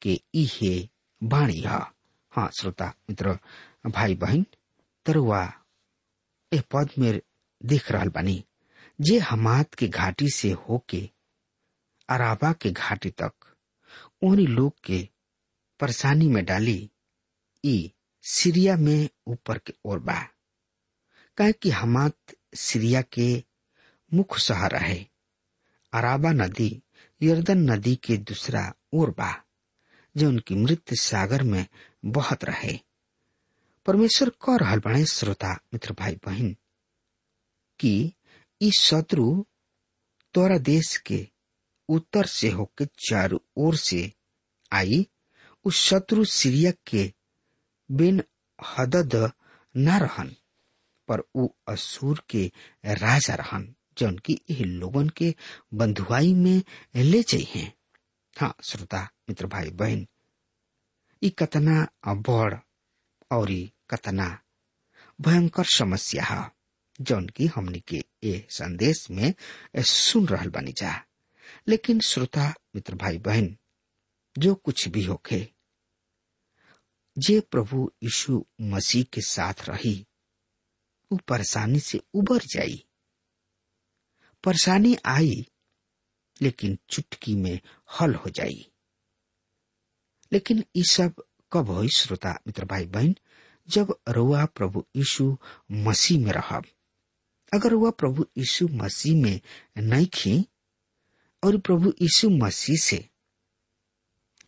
के 0.02 0.20
इहे 0.34 0.90
बाणी 1.22 1.60
है। 1.60 1.80
हाँ 2.34 2.50
श्रोता, 2.60 2.94
मित्र 3.10 3.38
भाई 3.88 4.16
बहन 4.16 4.46
तरुआ, 5.06 5.44
ए 6.52 6.62
पद 6.72 6.90
में 7.00 7.20
देख 7.66 7.92
रहा 7.92 8.06
बानी। 8.06 8.46
जे 9.02 9.20
हमात 9.20 9.74
के 9.74 9.88
घाटी 9.88 10.30
से 10.30 10.52
होके, 10.52 11.10
अराबा 12.10 12.54
के 12.54 12.72
घाटी 12.72 13.10
तक 13.10 13.34
उन्हीं 14.22 14.48
लोग 14.48 14.74
के 14.84 15.10
परेशानी 15.80 16.28
में 16.28 16.46
डाली, 16.46 16.92
ई 17.66 17.94
सीरिया 18.24 18.78
में 18.78 19.10
ऊपर 19.28 19.58
के 19.58 19.74
ओर 19.86 20.00
बा। 20.00 20.28
कहे 21.38 21.52
कि 21.52 21.70
हमात 21.70 22.18
सीरिया 22.56 23.02
के 23.02 23.44
मुख्य 24.14 24.40
शहर 24.40 24.76
है 24.76 25.08
अराबा 25.94 26.32
नदी, 26.32 26.84
यर्दन 27.22 27.58
नदी 27.58 27.96
के 27.96 28.18
दूसरा 28.18 28.74
ओर 28.94 29.10
बा, 29.10 29.44
जो 30.18 30.28
उनकी 30.28 30.56
मृत्यु 30.56 30.96
सागर 30.96 31.44
में 31.44 31.68
बहत 32.06 32.46
रहे। 32.46 32.80
परमेश्वर 33.86 34.30
कह 34.30 34.56
रहल 34.56 34.80
बने, 34.80 35.06
श्रोता, 35.06 35.54
मित्र, 35.74 35.94
भाई, 35.94 36.16
बहन 36.16 36.56
कि 37.80 38.14
ई 38.62 38.72
शत्रु 38.80 39.46
तोरा 40.34 40.58
देश 40.58 40.98
के 40.98 41.28
उत्तर 41.90 42.26
से 42.26 42.50
होकर 42.50 42.86
चारों 42.86 43.40
ओर 43.58 43.76
से 43.76 44.12
आई। 44.74 45.08
उस 45.66 45.82
शत्रु 45.82 46.26
सीरिया 46.26 46.72
के 46.88 47.14
बिन 47.92 48.24
हदद 48.60 49.32
न 49.78 50.00
रहन, 50.00 50.36
पर 51.08 51.20
उ 51.36 51.48
असुर 51.68 52.24
के 52.30 52.52
राजा 52.86 53.36
रहन, 53.36 53.76
जौन 53.98 54.18
की 54.18 54.42
यह 54.50 54.66
लोगन 54.66 55.10
के 55.10 55.36
बंधुआई 55.74 56.34
में 56.34 56.62
ले 56.96 57.24
चाहिए 57.24 57.72
हाँ। 58.40 58.56
श्रोता, 58.64 59.10
मित्र, 59.30 59.48
भाई, 59.48 59.70
बहन, 59.70 60.08
ई 61.24 61.30
कतना 61.30 61.88
बड़ 62.08 62.56
और 63.32 63.52
कतना 63.90 64.40
भयंकर 65.22 65.66
समस्या 65.66 66.24
है। 66.24 66.57
जौन 67.02 67.28
की 67.28 67.46
हमनी 67.46 67.80
के 67.80 68.04
ये 68.24 68.48
संदेश 68.50 69.12
में 69.12 69.34
सुन 69.78 70.28
रहल 70.28 70.50
बनी 70.50 70.72
जा। 70.72 71.06
लेकिन 71.68 72.00
श्रोता, 72.00 72.54
मित्र 72.76 72.96
भाई 72.96 73.18
बहन 73.18 73.58
जो 74.38 74.56
कुछ 74.56 74.88
भी 74.88 75.04
होके 75.04 75.48
जे 77.18 77.40
प्रभु 77.40 77.92
यीशु 78.04 78.46
मसीह 78.62 79.04
के 79.04 79.22
साथ 79.22 79.54
रही, 79.70 80.08
वो 81.12 81.20
परेशानी 81.28 81.80
से 81.80 82.02
उबर 82.14 82.38
जाई। 82.38 82.86
परेशानी 84.44 84.98
आई, 85.06 85.48
लेकिन 86.42 86.80
चुटकी 86.90 87.36
में 87.36 87.60
हल 88.00 88.16
हो 88.16 88.30
जाई। 88.30 88.72
लेकिन 90.34 90.64
ये 90.76 90.84
सब 90.84 91.14
कब 91.54 91.70
हो 91.70 91.88
श्रोता, 91.88 92.40
मित्र 92.48 92.66
भाई 92.66 92.86
बहन 92.86 93.16
जब 93.68 94.00
रुआ 94.10 94.46
प्रभु 94.46 94.86
यीशु 94.96 95.38
मसीह 95.72 96.20
में 96.20 96.32
रहब। 96.32 96.66
अगर 97.54 97.74
वह 97.74 97.92
प्रभु 97.92 98.26
यीशु 98.38 98.68
मसीह 98.72 99.22
में 99.24 99.40
नहीं 99.78 100.08
खी 100.14 100.48
और 101.44 101.58
प्रभु 101.58 101.94
यीशु 102.02 102.30
मसीह 102.30 102.78
से 102.78 103.10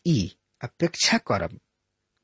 ई 0.07 0.35
अपेक्षा 0.63 1.17
करब 1.17 1.59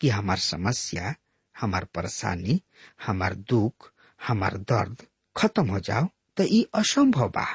कि 0.01 0.09
हमार 0.09 0.37
समस्या, 0.37 1.15
हमार 1.55 1.85
परेशानी, 1.85 2.61
हमार 3.05 3.35
दुख, 3.35 3.91
हमार 4.27 4.57
दर्द 4.57 5.05
खत्म 5.37 5.69
हो 5.69 5.79
जाओ 5.79 6.07
तो 6.37 6.43
ये 6.43 6.65
असंभव 6.73 7.29
बा। 7.29 7.45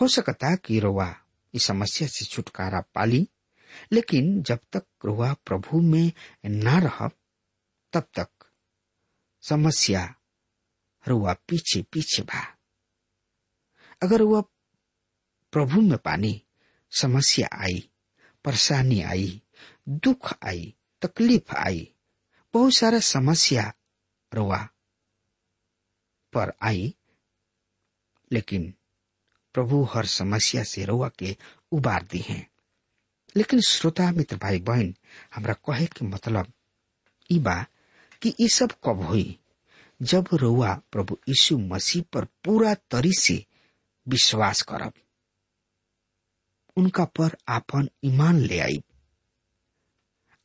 हो 0.00 0.08
सकता 0.08 0.54
कि 0.56 0.78
रोवा 0.80 1.14
इस 1.54 1.64
समस्या 1.64 2.08
से 2.08 2.24
छुटकारा 2.24 2.80
पाली, 2.94 3.28
लेकिन 3.92 4.42
जब 4.42 4.58
तक 4.72 4.84
रोवा 5.04 5.32
प्रभु 5.46 5.80
में 5.80 6.12
न 6.46 6.80
रह 6.80 7.08
तब 7.92 8.08
तक 8.14 8.28
समस्या 9.42 10.14
रुआ 11.08 11.32
पीछे 11.48 11.82
पीछे 11.82 12.22
बा। 12.22 12.57
अगर 14.02 14.22
वह 14.22 14.40
प्रभु 15.52 15.80
में 15.80 15.98
पानी, 15.98 16.42
समस्या 16.90 17.48
आई, 17.52 17.90
परेशानी 18.44 19.02
आई, 19.02 19.42
दुख 19.88 20.32
आई, 20.46 20.74
तकलीफ़ 21.02 21.56
आई, 21.56 21.92
बहुत 22.54 22.72
सारा 22.72 23.00
समस्या 23.00 23.72
रुआ 24.34 24.68
पर 26.32 26.52
आई, 26.62 26.94
लेकिन 28.32 28.74
प्रभु 29.54 29.84
हर 29.84 30.06
समस्या 30.06 30.62
से 30.62 30.84
रुआ 30.84 31.08
के 31.08 31.36
उबार 31.72 32.02
दी 32.02 32.18
हैं। 32.18 32.50
लेकिन 33.36 33.60
श्रोता, 33.60 34.12
मित्र 34.12 34.36
भाई 34.36 34.58
बहन 34.58 34.94
हमरा 35.34 35.54
कहे 35.54 35.86
के 35.86 36.04
मतलब 36.04 36.52
ई 37.30 37.38
बा 37.38 37.66
कि 38.22 38.34
ये 38.40 38.48
सब 38.48 38.72
कब 38.84 39.00
हुई? 39.02 39.38
जब 40.02 40.28
रुआ 40.32 40.74
प्रभु 40.92 41.18
यीशु 41.28 41.58
मसीह 41.58 42.02
पर 42.12 42.24
पूरा 42.24 42.74
तरी 42.74 43.12
से 43.12 43.46
विश्वास 44.08 44.62
करब। 44.70 44.92
उनका 46.76 47.04
पर 47.18 47.36
आपन 47.48 47.88
ईमान 48.04 48.38
ले 48.40 48.58
आई 48.60 48.82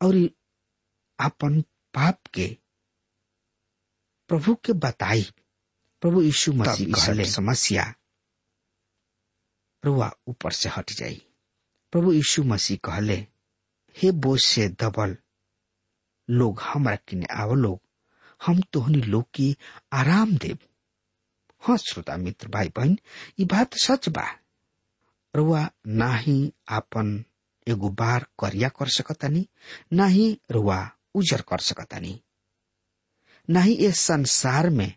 और 0.02 0.16
आपन 1.20 1.62
पाप 1.94 2.28
के 2.34 2.48
प्रभु 4.30 4.56
के 4.66 4.74
बताई 4.86 5.26
प्रभु 6.02 6.22
यीशु 6.22 6.54
मसीह 6.54 7.24
समस्या 7.32 7.94
रुआ 9.84 10.12
ऊपर 10.28 10.52
से 10.52 10.70
हट 10.70 10.92
जाई। 10.98 11.22
प्रभु 11.94 12.14
यीशु 12.14 12.44
मसीह 12.44 12.78
कहले 12.84 13.16
हे 13.96 14.12
बोझ 14.26 14.40
से 14.44 14.68
दबल 14.82 15.16
लोग 16.30 16.60
हमरा 16.62 16.96
किने 17.08 17.26
आव 17.42 17.54
लोग 17.56 17.80
हम 18.46 18.62
तोहनी 18.74 19.02
लोग 19.02 19.26
की 19.34 19.56
आराम 19.94 20.38
देव 20.38 20.58
हाँ 21.66 21.78
श्रोता, 21.78 22.18
मित्र 22.18 22.48
भाई 22.48 22.70
बहन 22.70 23.00
ये 23.40 23.46
बात 23.46 23.74
सच 23.74 24.10
बा। 24.10 24.28
रुआ 25.36 25.70
ना 25.88 26.16
ही 26.16 26.54
आपन 26.70 27.26
एगो 27.68 27.90
बार 27.90 28.26
करिया 28.40 28.70
कर 28.70 28.88
सकतानी 28.88 29.48
ना 29.94 30.06
ही 30.06 30.40
रुआ 30.52 30.92
उजर 31.16 31.42
कर 31.42 31.58
सकतानी। 31.58 32.22
ना 33.50 33.60
ही 33.60 33.74
इस 33.74 34.00
संसार 34.00 34.70
में 34.70 34.94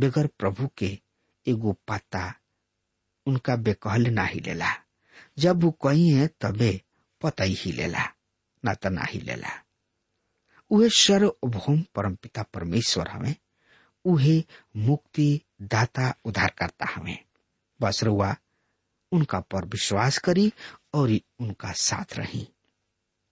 बगैर 0.00 0.26
प्रभु 0.26 0.68
के 0.78 0.98
एगो 1.46 1.72
पाता 1.72 2.34
उनका 3.26 3.56
बेकहल 3.56 4.06
ना 4.06 4.24
ही 4.24 4.40
लेला। 4.40 4.70
जब 5.38 5.62
वो 5.64 5.70
कही 5.70 6.08
है, 6.08 6.26
तबे 6.40 6.82
पता 7.22 7.44
ही 7.44 7.72
लेला, 7.72 8.04
ना 8.64 8.74
तो 8.74 8.88
ना 8.88 9.04
ही 9.04 9.20
लेला। 9.20 9.50
उहे 10.70 10.88
सर्वभौम 10.88 11.84
परम 11.94 12.14
पिता 12.14 12.42
परमेश्वर 12.42 13.08
हमें, 13.08 13.34
उहे 14.04 14.44
मुक्ति 14.76 15.40
दाता 15.62 16.14
उद्धार 16.24 16.52
करता 16.58 16.86
हमें। 16.94 17.18
बस 17.82 18.04
रुआ 18.04 18.36
उनका 19.12 19.40
पर 19.40 19.64
विश्वास 19.64 20.18
करी 20.18 20.52
और 20.94 21.18
उनका 21.40 21.72
साथ 21.72 22.18
रही। 22.18 22.48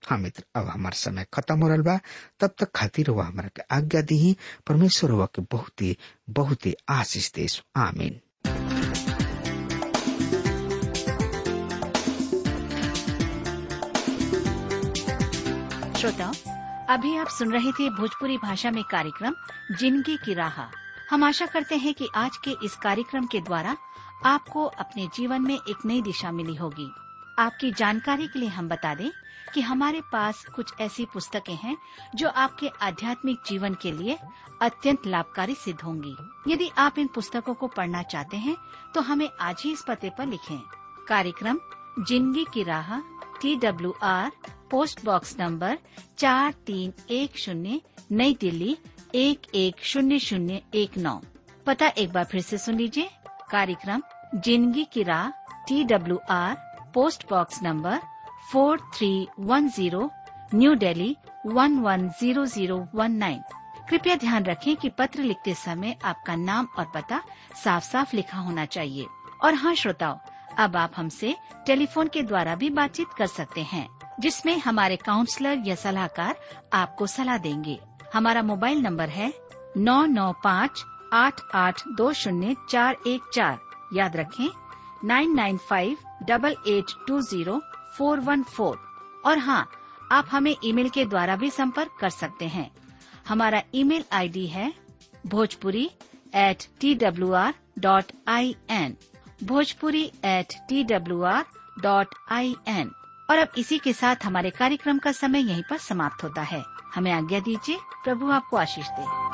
हाँ 0.08 0.18
मित्र, 0.18 0.44
अब 0.54 0.66
हमार 0.66 0.92
समय 0.92 1.26
खत्म 1.34 1.60
हो 1.62 1.68
रहा 1.68 1.76
बा। 1.76 2.00
तब 2.40 2.54
तक 2.58 2.70
खातिर 2.74 3.10
वह 3.10 3.24
हमारा 3.24 3.48
के 3.48 3.62
आज्ञा 3.70 4.00
दी 4.00 4.36
परमेश्वर 4.66 5.10
हुआ 5.10 5.26
के 5.26 5.42
बहुत 5.42 5.82
ही 5.82 5.96
बहुत 6.30 6.66
ही 6.66 6.74
आशीष 6.88 7.32
देश 7.32 7.62
आमीन। 7.76 8.20
अभी 16.90 17.16
आप 17.16 17.28
सुन 17.28 17.52
रहे 17.52 17.72
थे 17.72 17.90
भोजपुरी 17.90 18.36
भाषा 18.38 18.70
में 18.70 18.84
कार्यक्रम 18.84 19.34
ज़िंदगी 19.78 20.16
की 20.16 20.34
राह। 20.34 20.85
हम 21.10 21.24
आशा 21.24 21.46
करते 21.46 21.76
हैं 21.76 21.92
कि 21.94 22.08
आज 22.16 22.36
के 22.44 22.50
इस 22.64 22.74
कार्यक्रम 22.76 23.26
के 23.26 23.40
द्वारा 23.40 23.76
आपको 24.26 24.64
अपने 24.64 25.06
जीवन 25.16 25.42
में 25.42 25.54
एक 25.54 25.84
नई 25.86 26.00
दिशा 26.02 26.30
मिली 26.32 26.54
होगी। 26.54 26.88
आपकी 27.38 27.70
जानकारी 27.72 28.26
के 28.26 28.38
लिए 28.38 28.48
हम 28.48 28.68
बता 28.68 28.94
दें 28.94 29.10
कि 29.54 29.60
हमारे 29.60 30.00
पास 30.12 30.44
कुछ 30.54 30.72
ऐसी 30.80 31.04
पुस्तकें 31.12 31.54
हैं 31.54 31.76
जो 32.14 32.28
आपके 32.28 32.68
आध्यात्मिक 32.82 33.38
जीवन 33.48 33.74
के 33.82 33.92
लिए 33.92 34.18
अत्यंत 34.62 35.06
लाभकारी 35.06 35.54
सिद्ध 35.54 35.80
होंगी। 35.80 36.16
यदि 36.48 36.70
आप 36.78 36.98
इन 36.98 37.06
पुस्तकों 37.14 37.54
को 37.54 37.66
पढ़ना 37.68 38.02
चाहते 38.04 38.36
हैं 38.36 38.56
तो 38.94 39.00
हमें 39.02 39.28
आज 39.40 39.62
ही 39.64 39.72
इस 39.72 39.84
पते 39.88 40.10
पर 40.18 40.26
लिखें। 40.26 40.58
कार्यक्रम, 41.08 41.58
ज़िंदगी 42.00 42.44
की 42.54 42.62
राह 42.64 42.98
T 43.40 43.56
W 43.58 43.94
R 44.02 44.30
post 44.70 45.04
box 45.04 45.36
number 45.40 45.78
चार 46.18 46.52
तीन 46.66 46.92
एक 47.10 47.38
शून्य, 47.38 47.80
नई 48.12 48.36
दिल्ली 48.40 48.76
एक 49.16 49.46
एक 49.54 49.76
शून्य 49.82 50.18
शून्य 50.18 50.60
एक 50.74 50.96
नौ। 50.98 51.14
पता 51.66 51.86
एक 51.98 52.12
बार 52.12 52.24
फिर 52.24 52.40
से 52.40 52.56
सुन 52.58 52.74
लीजिए। 52.74 53.08
कार्यक्रम, 53.50 54.02
ज़िंदगी 54.34 54.84
की 54.92 55.02
राह 55.02 55.28
T 55.68 55.84
W 55.84 56.18
R 56.30 56.56
post 56.94 57.24
box 57.30 57.62
number 57.62 58.00
four 58.52 58.80
three 58.96 59.08
one 59.40 59.68
zero 59.68 60.10
new 60.54 60.74
Delhi 60.74 61.16
one 61.46 61.78
one 61.78 62.08
zero 62.20 62.44
zero 62.46 62.76
one 62.94 63.12
nine 63.14 63.40
कृपया 63.88 64.16
ध्यान 64.16 64.44
रखें 64.44 64.74
कि 64.76 64.88
पत्र 64.98 65.22
लिखते 65.22 65.54
समय 65.54 65.96
आपका 66.04 66.36
नाम 66.36 66.68
और 66.78 66.90
पता 66.94 67.22
साफ़ 67.64 67.84
साफ़ 67.84 68.16
लिखा 68.16 68.38
होना 68.38 68.64
चाहिए। 68.66 69.06
और 69.44 69.54
हाँ 69.54 69.74
श्रोताओं, 69.74 70.18
अब 70.58 70.76
आप 70.76 70.92
हमसे 70.96 71.34
टेलीफोन 71.66 72.08
के 72.08 72.22
द्वारा 72.22 72.54
भी 72.54 72.70
बातचीत 72.72 73.16
कर 73.18 73.26
सकते 73.26 73.62
हैं, 73.62 73.88
जिसमें 74.20 74.56
हमारे 74.58 74.96
काउंसलर 74.96 75.62
या 75.66 75.74
सलाहकार 75.74 76.36
आपको 76.74 77.06
सलाह 77.08 77.38
देंगे। 77.38 77.78
हमारा 78.14 78.42
मोबाइल 78.42 78.80
नंबर 78.82 79.08
है 79.08 79.32
नौ 79.76 80.04
नौ 80.06 80.32
पाँच 80.44 80.84
आठ 81.14 81.40
आठ 81.54 81.82
दो 81.96 82.12
शून्य 82.20 82.54
चार 82.70 82.96
एक 83.06 83.30
चार। 83.34 83.58
याद 83.94 84.16
रखें 84.16 84.48
nine 85.08 85.34
nine 85.36 85.56
five 85.68 85.96
double 86.28 86.56
eight 86.68 86.92
two 87.08 87.20
zero 87.22 87.60
four 87.98 88.20
one 88.20 88.42
four 88.42 88.78
और 89.26 89.38
हाँ 89.38 89.66
आप 90.12 90.26
हमें 90.30 90.54
ईमेल 90.64 90.88
के 90.94 91.04
द्वारा 91.04 91.36
भी 91.36 91.50
संपर्क 91.50 91.96
कर 92.00 92.10
सकते 92.10 92.46
हैं। 92.48 92.70
हमारा 93.28 93.62
ईमेल 93.74 94.04
आईडी 94.12 94.46
है 94.46 94.72
Bhojpuri 95.26 95.84
at 96.34 96.66
T 96.80 96.94
W 96.94 97.32
R 97.34 97.54
dot 97.78 98.12
I 98.28 98.54
N 98.70 98.96
Bhojpuri 99.44 100.04
at 100.24 100.54
T 100.68 100.82
W 100.92 101.22
R 101.32 101.44
dot 101.82 102.14
I 102.32 102.54
N 102.68 102.90
और 103.30 103.38
अब 103.38 103.48
इसी 103.58 103.78
के 103.78 103.92
साथ 103.92 104.16
हमारे 104.24 104.50
कार्यक्रम 104.50 104.98
का 104.98 105.12
समय 105.12 105.40
यहीं 105.40 105.62
पर 105.70 105.78
समाप्त 105.78 106.24
होता 106.24 106.42
है। 106.42 106.64
हमें 106.94 107.12
आज्ञा 107.12 107.40
दीजिए, 107.40 107.78
प्रभु 108.04 108.30
आपको 108.30 108.56
आशीष 108.56 108.86
दे। 108.88 109.25